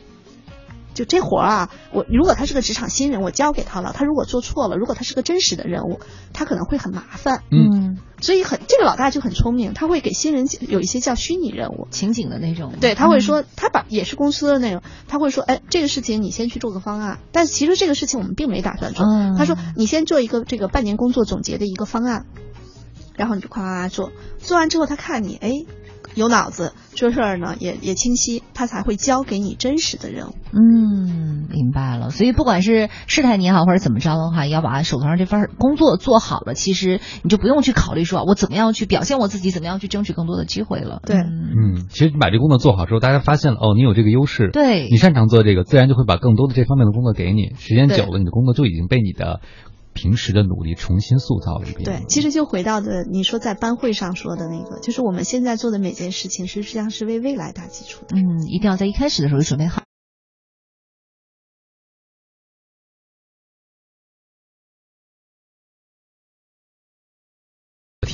[0.94, 6.00] 就这活儿啊，我如果他是个职场新人，我交给他了，他如果做错了，如果他是个真实的任务，
[6.32, 7.44] 他可能会很麻烦。
[7.52, 7.85] 嗯，
[8.22, 19.06] 所以很这个老大就很聪明，他会给新人有一些叫虚拟任务，情景的那种，对，他会说，他把也是公司的那种，他会说，哎，这个事情你先去做个方案，但其实这个事情我们并没打算做。
[19.06, 19.36] 嗯。
[19.38, 22.26] 他说，你先做一个这个半年工作总结的一个方案，
[23.16, 25.52] 然后你就夸夸夸做，做完之后他看你，哎，
[26.16, 30.32] 有脑子，做事儿呢也也清晰，他才会交给你真实的任务。
[30.52, 32.10] 嗯，明白了。
[32.10, 41.02] 所以不管是试探你也好，或者怎么着的话，要把手头上这份工作做好了，其实你就不用去考虑说我怎么样去表现我自己，怎么样去争取更多的机会了。
[41.06, 47.54] 对嗯嗯，其实你把这工作做好之后，大家发现了哦，你有这个优势，对你擅长做这个，自然就会把更多的这方面的工作给你。
[47.58, 49.42] 时间久了，你的工作就已经被你的
[49.96, 51.84] 平时的努力重新塑造了一遍。
[51.86, 58.16] 对，其实就回到的你说在班会上说的那个，就是我们现在做的每件事情，实际上是为未来打基础的。
[58.16, 59.82] 嗯，一定要在一开始的时候就准备好。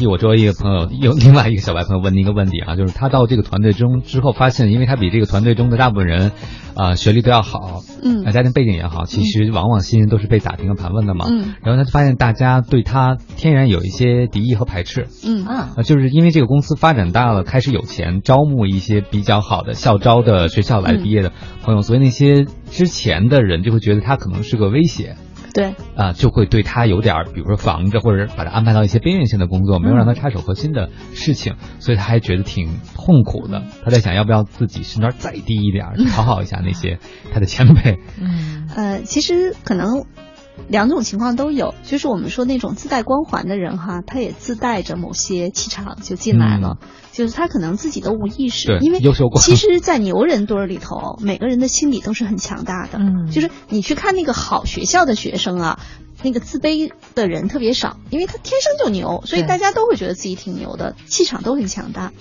[0.02, 6.32] 替我周围一个朋友，有另外一个小白朋友问您一个问题啊，就是他到这个团队中之后，发现因为他比这个团队中的大部分人，
[6.74, 11.28] 啊、学历都要好，嗯呃，家庭背景也好，其实往往新人都是被打听和盘问的嘛。
[11.30, 21.32] 嗯然后他就发现大家对他天然有一些敌意和排斥，嗯啊，啊，就是因为这个公司发展大了，开始有钱，招募一些比较好的校招的学校来毕业的
[21.62, 25.16] 朋友，所以那些之前的人就会觉得他可能是个威胁。
[25.54, 33.64] 对，啊，就会对他有点儿，比如说防着，或者把他安排到一些边缘性的工作，没有让他插手核心的事情，所以他还觉得挺痛苦的。
[33.84, 37.00] 他在想，要不要自己身段再低一点儿， 讨好一下那些
[37.34, 38.00] 他的前辈。
[38.20, 40.06] 嗯呃，其实可能
[40.68, 46.78] 两种情况都有，就是我们说那种自带光环的人哈，他也自带着某些气场就进来了，
[47.12, 49.00] 就是他可能自己都无意识，因为
[49.42, 55.80] 其实，在牛人堆儿里头，每个人的心理都是很强大的，嗯就是你去看那个好学校的学生啊。
[56.24, 62.12] 那个自卑的人特别少，因为他天生就牛，所以大家都会觉得自己挺牛的，气场都很强大。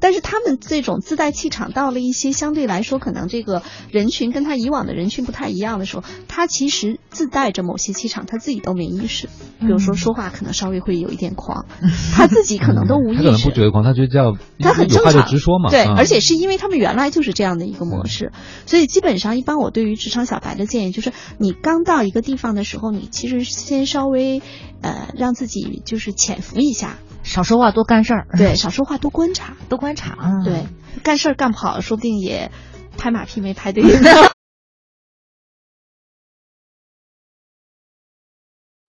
[0.00, 9.28] 但是他们这种自带气场，到了一些相对来说可能这个人群跟他以往的人群不太一样的时候，他其实自带着某些气场，他自己都没意识。
[9.60, 11.66] 比如说说话可能稍微会有一点狂，
[12.14, 13.54] 他自己可能都无意他可能不识。
[13.54, 15.68] 觉得狂，他觉得叫他很有话就正常，直说嘛。
[15.70, 18.32] 对，嗯而且是因为他们原来就是这样的一个模式，
[18.64, 24.40] 所以基本上一般我对于职场小白的建议就是，你刚到一个地方的时候，你其实先稍微
[24.80, 30.44] 呃让自己就是潜伏一下，少说话，多干事儿，对，少说话，多观察，多观察啊。
[30.44, 30.66] 对，
[31.02, 32.50] 干事儿干不好，说不定也
[32.96, 33.84] 拍马屁没拍对。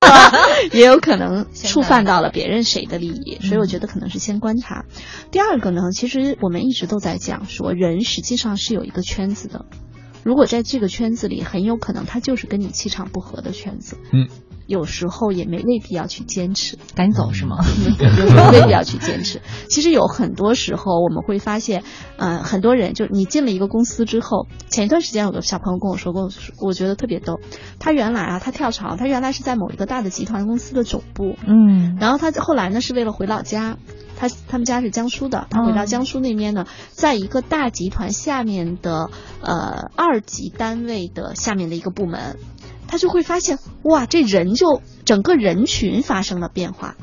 [0.71, 4.85] 也有可能触犯到了别人谁的利益，所以我觉得可能是先观察。
[5.31, 9.65] 第二个呢，其实我们一直都在讲说，人实际上是有一个圈子的，
[10.23, 13.97] 如果在这个圈子里，很有可能他就是跟你气场不合的圈子。
[14.13, 14.29] 嗯，
[14.71, 16.77] 有时候也没未必要去坚持。
[16.95, 17.57] 赶紧走是吗？
[17.99, 19.41] 有时候未必要去坚持。
[19.69, 21.83] 其实有很多时候我们会发现，
[22.17, 26.29] 呃，很多人就你进了一个公司之后，前一段时间有个小朋友跟我说过，
[26.61, 27.41] 我觉得特别逗。
[27.79, 33.77] 他原来啊，他跳槽，他原来是在某一个大的集团公司的总部，嗯然后他后来呢是为了回老家。
[34.17, 39.09] 他他们家是江苏的，他回到江苏那边呢，在一个大集团下面的
[39.41, 42.37] 呃二级单位的下面的一个部门，
[42.91, 46.97] 他就会发现哇，这人就整个人群发生了变化，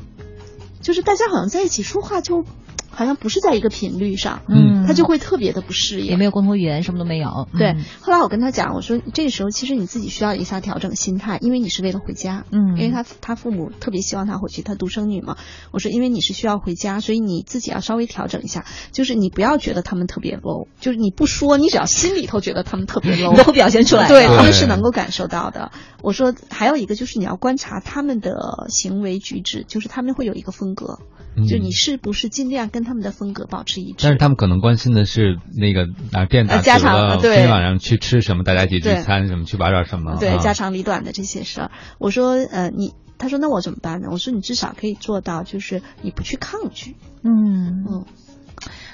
[0.83, 2.45] 就是大家好像在一起说话就
[2.89, 6.07] 好像不是在一个频率上，嗯他就会特别的不适应。
[6.07, 7.47] 也没有共同语言，什么都没有。
[7.57, 15.37] 对嗯，后来我跟他讲，我说这个时候其实你自己需要一下调整心态，因为你是为了回家，嗯因为他他父母特别希望他回去，他独生女嘛。
[15.71, 24.07] 我说因为你是需要回家，所以你自己要稍微调整一下，就是你不要觉得他们特别 low，就是你不说，你只要心里头觉得他们特别 low， 你都会表现出来。
[24.07, 25.71] 对，对他们是能够感受到的。
[26.01, 33.97] 我说还有一个就是你要观察他们的行为举止，就是他们会有一个风格，嗯就你是不是尽量跟他们的风格保持一致。
[33.99, 40.17] 但是他们可能关心的是那个哪儿店打呃家常折了，对今天晚上去吃什么，大家一起聚餐什么，去玩点什么。
[40.19, 41.71] 对啊家长里短的这些事儿。
[41.97, 42.93] 我说呃你。
[43.21, 46.95] 他说：“那我怎么办呢？”我说：“你至少可以做到，就是你不去抗拒。
[47.21, 48.05] 嗯嗯，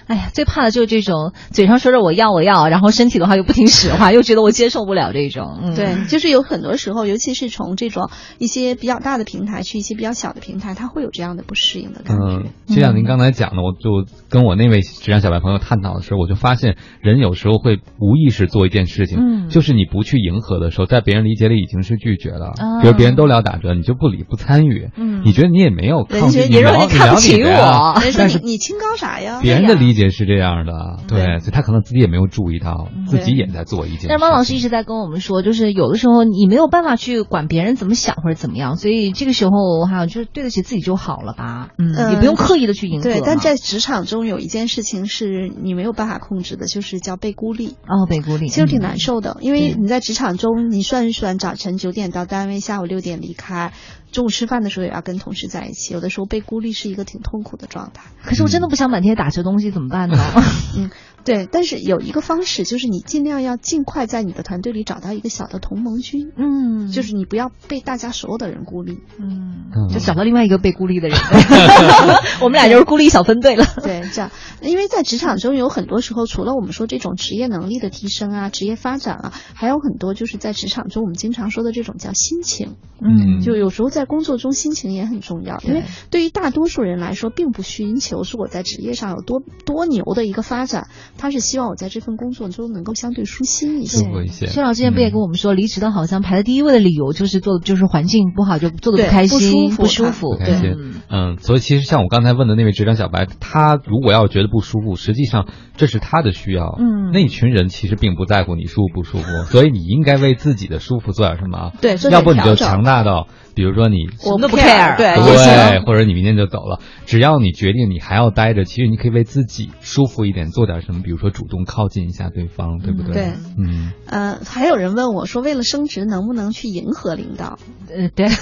[0.07, 5.59] 哎呀，最怕的就是这种嘴上说着我要我要，然后身体的话又不听使唤，又觉得我接受不了这种。
[5.63, 12.23] 嗯，对，就是有很多时候，尤其是从这种一些比较大的平台去一些比较小的平台，他会有这样的不适应的感觉。
[12.23, 22.47] 嗯，就像您刚才讲的，我就跟我那位职场小白朋友探讨的时候，我就发现人有时候会无意识做一件事情，嗯就是你不去迎合的时候，在别人理解里已经是拒绝了。
[22.57, 29.39] 啊比如别人都聊打折，你就不理不参与，嗯你觉得你也没有抗拒，人家你认为你看不聊你起我但是你你清高啥呀？
[29.41, 34.09] 别人的理解是这样的，对，对所以他可能自己也没有注意到，嗯自己也在做一件事情。
[34.09, 41.69] 但是汪老师一直在跟我们说，就是有的时候你没有办法去管别人怎么想或者怎么样，所以这个时候哈，就是对得起自己就好了吧。
[41.77, 47.75] 嗯，嗯也不用刻意的去迎合对，但在职场中有一件事情是你没有办法控制的，就是叫被孤立。
[47.87, 53.73] 哦被孤立，其实挺嗯难受的，因为你在职场中，你算一算，早晨九点到单位，下午六点离开，
[54.15, 58.05] 中午吃饭的时候也要跟同事在一起，有的时候被孤立是一个挺痛苦的状态。
[58.23, 60.17] 可是我真的不想满天打折东西，怎么办呢？
[60.77, 60.89] 嗯，
[61.25, 68.99] 对，但是有一个方式，就是你尽量要尽快在你的团队里找到一个小的同盟军，嗯，就是你不要被大家所有的人孤立。
[69.19, 69.65] 嗯。
[69.75, 71.17] 嗯，就找到另外一个被孤立的人，
[72.41, 73.65] 我们俩就是孤立小分队了。
[73.83, 82.75] 对，这样，因为在职场中有很多时候，除了我们说这种职业能力的提升啊、职业发展啊，还有很多就是在职场中我们经常说的这种叫心情。
[83.01, 83.41] 嗯。
[83.41, 86.15] 就有时候在工作中心情也很重要，因为对。
[86.15, 94.11] 对于大多数人来说，并不寻求说我在职业上有多多牛的一个发展，他是希望我在这份工作中能够相对舒心一些舒。
[94.11, 94.47] 服一些。
[94.47, 100.29] 薛老师之前不也跟我们说，离职的好像排在第一位的理由就是做的就是环境不好，就做的不开心、不舒服舒服。
[100.31, 105.47] 不开心嗯嗯，所以其实像我刚才问的那位职场小白，他如果要觉得不舒服，实际上
[105.77, 106.75] 这是他的需要。
[106.79, 111.73] 嗯那群人其实并不在乎你舒服不舒服，所以你应该为自己的舒服做点什么啊。
[111.81, 123.13] 对要不你就强大到，比如说你我什么都不 care，care，对，对，或者你明天就走了，只要你决定你还要待着，其实你可以为自己舒服一点做点什么，比如说主动靠近一下对方，对不对？
[123.13, 127.57] 对嗯，呃，还有人问我说，为了升职能不能去迎合领导？
[127.89, 128.27] 呃，对。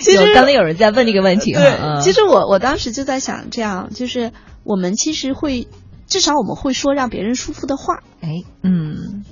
[0.00, 4.32] 其实有刚才有人在问这个问题对，其实我我当时就在想，这样就是
[4.62, 5.66] 我们其实会，
[6.06, 8.00] 至少我们会说让别人舒服的话。
[8.20, 9.24] 哎，嗯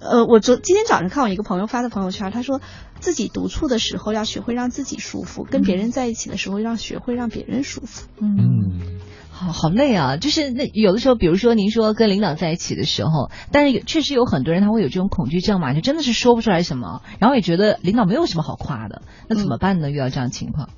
[0.00, 2.60] 呃，我昨今天早上看我一个朋友发的朋友圈，他说
[3.00, 8.08] 自己独处的时候要学会让自己舒服，跟别人在一起的时候要学会让别人舒服。
[8.18, 8.36] 嗯。
[8.38, 10.16] 嗯，好好累啊！
[10.16, 19.90] 就是那有的时候，比如说您说跟领导在一起的时候，但是有确实有很多人他会有这种恐惧症嘛，就真的是说不出来什么，然后也觉得领导没有什么好夸的，那怎么办呢？
[19.90, 20.70] 遇到这样情况，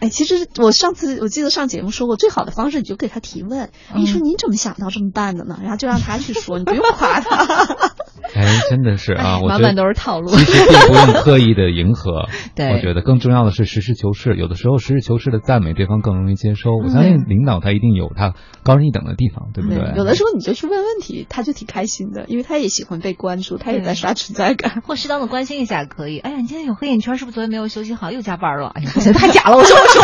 [0.00, 5.58] 哎，其实我上次我记得上节目说过，最好的方式你就给他提问，嗯你说您怎么想到这么办的呢？
[5.62, 7.86] 然后就让他去说，你不用夸他。
[8.34, 10.30] 哎，真的是啊，我满满觉得都是套路。
[10.30, 14.36] 其实并不用刻意的迎合， 对我觉得更重要的是实事求是。
[14.36, 16.72] 有的时候实事求是的赞美对方更容易接收。
[16.72, 19.78] 我嗯相信领导他一定有他高人一等的地方，对不对？
[19.96, 24.82] 有的时候你就去问问题，他就挺开心的，因为他也喜欢被关注，他也在刷存在感。
[24.86, 26.18] 或适当的关心一下可以。
[26.18, 28.68] 哎呀，你今天有黑眼圈，是不是昨天没有休息好，又加班了？
[28.74, 30.02] 哎呀， 不行，太假了，我说不说。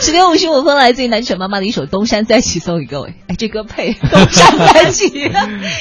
[0.00, 3.14] 十点五十五分，来自于南拳妈妈的一首《东山再起》送给各位。
[3.28, 5.08] 哎，这歌配《东山再起》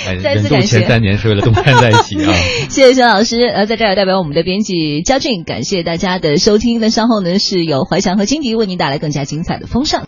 [0.07, 2.33] 哎，再人次感谢前三年是为了看在一起啊。
[2.69, 6.79] 谢谢薛老师，呃，在这儿代表我们的编辑嘉俊，感谢大家的收听。
[6.79, 10.07] 那稍后呢，是由怀强和金迪为您带来更加精彩的风尚。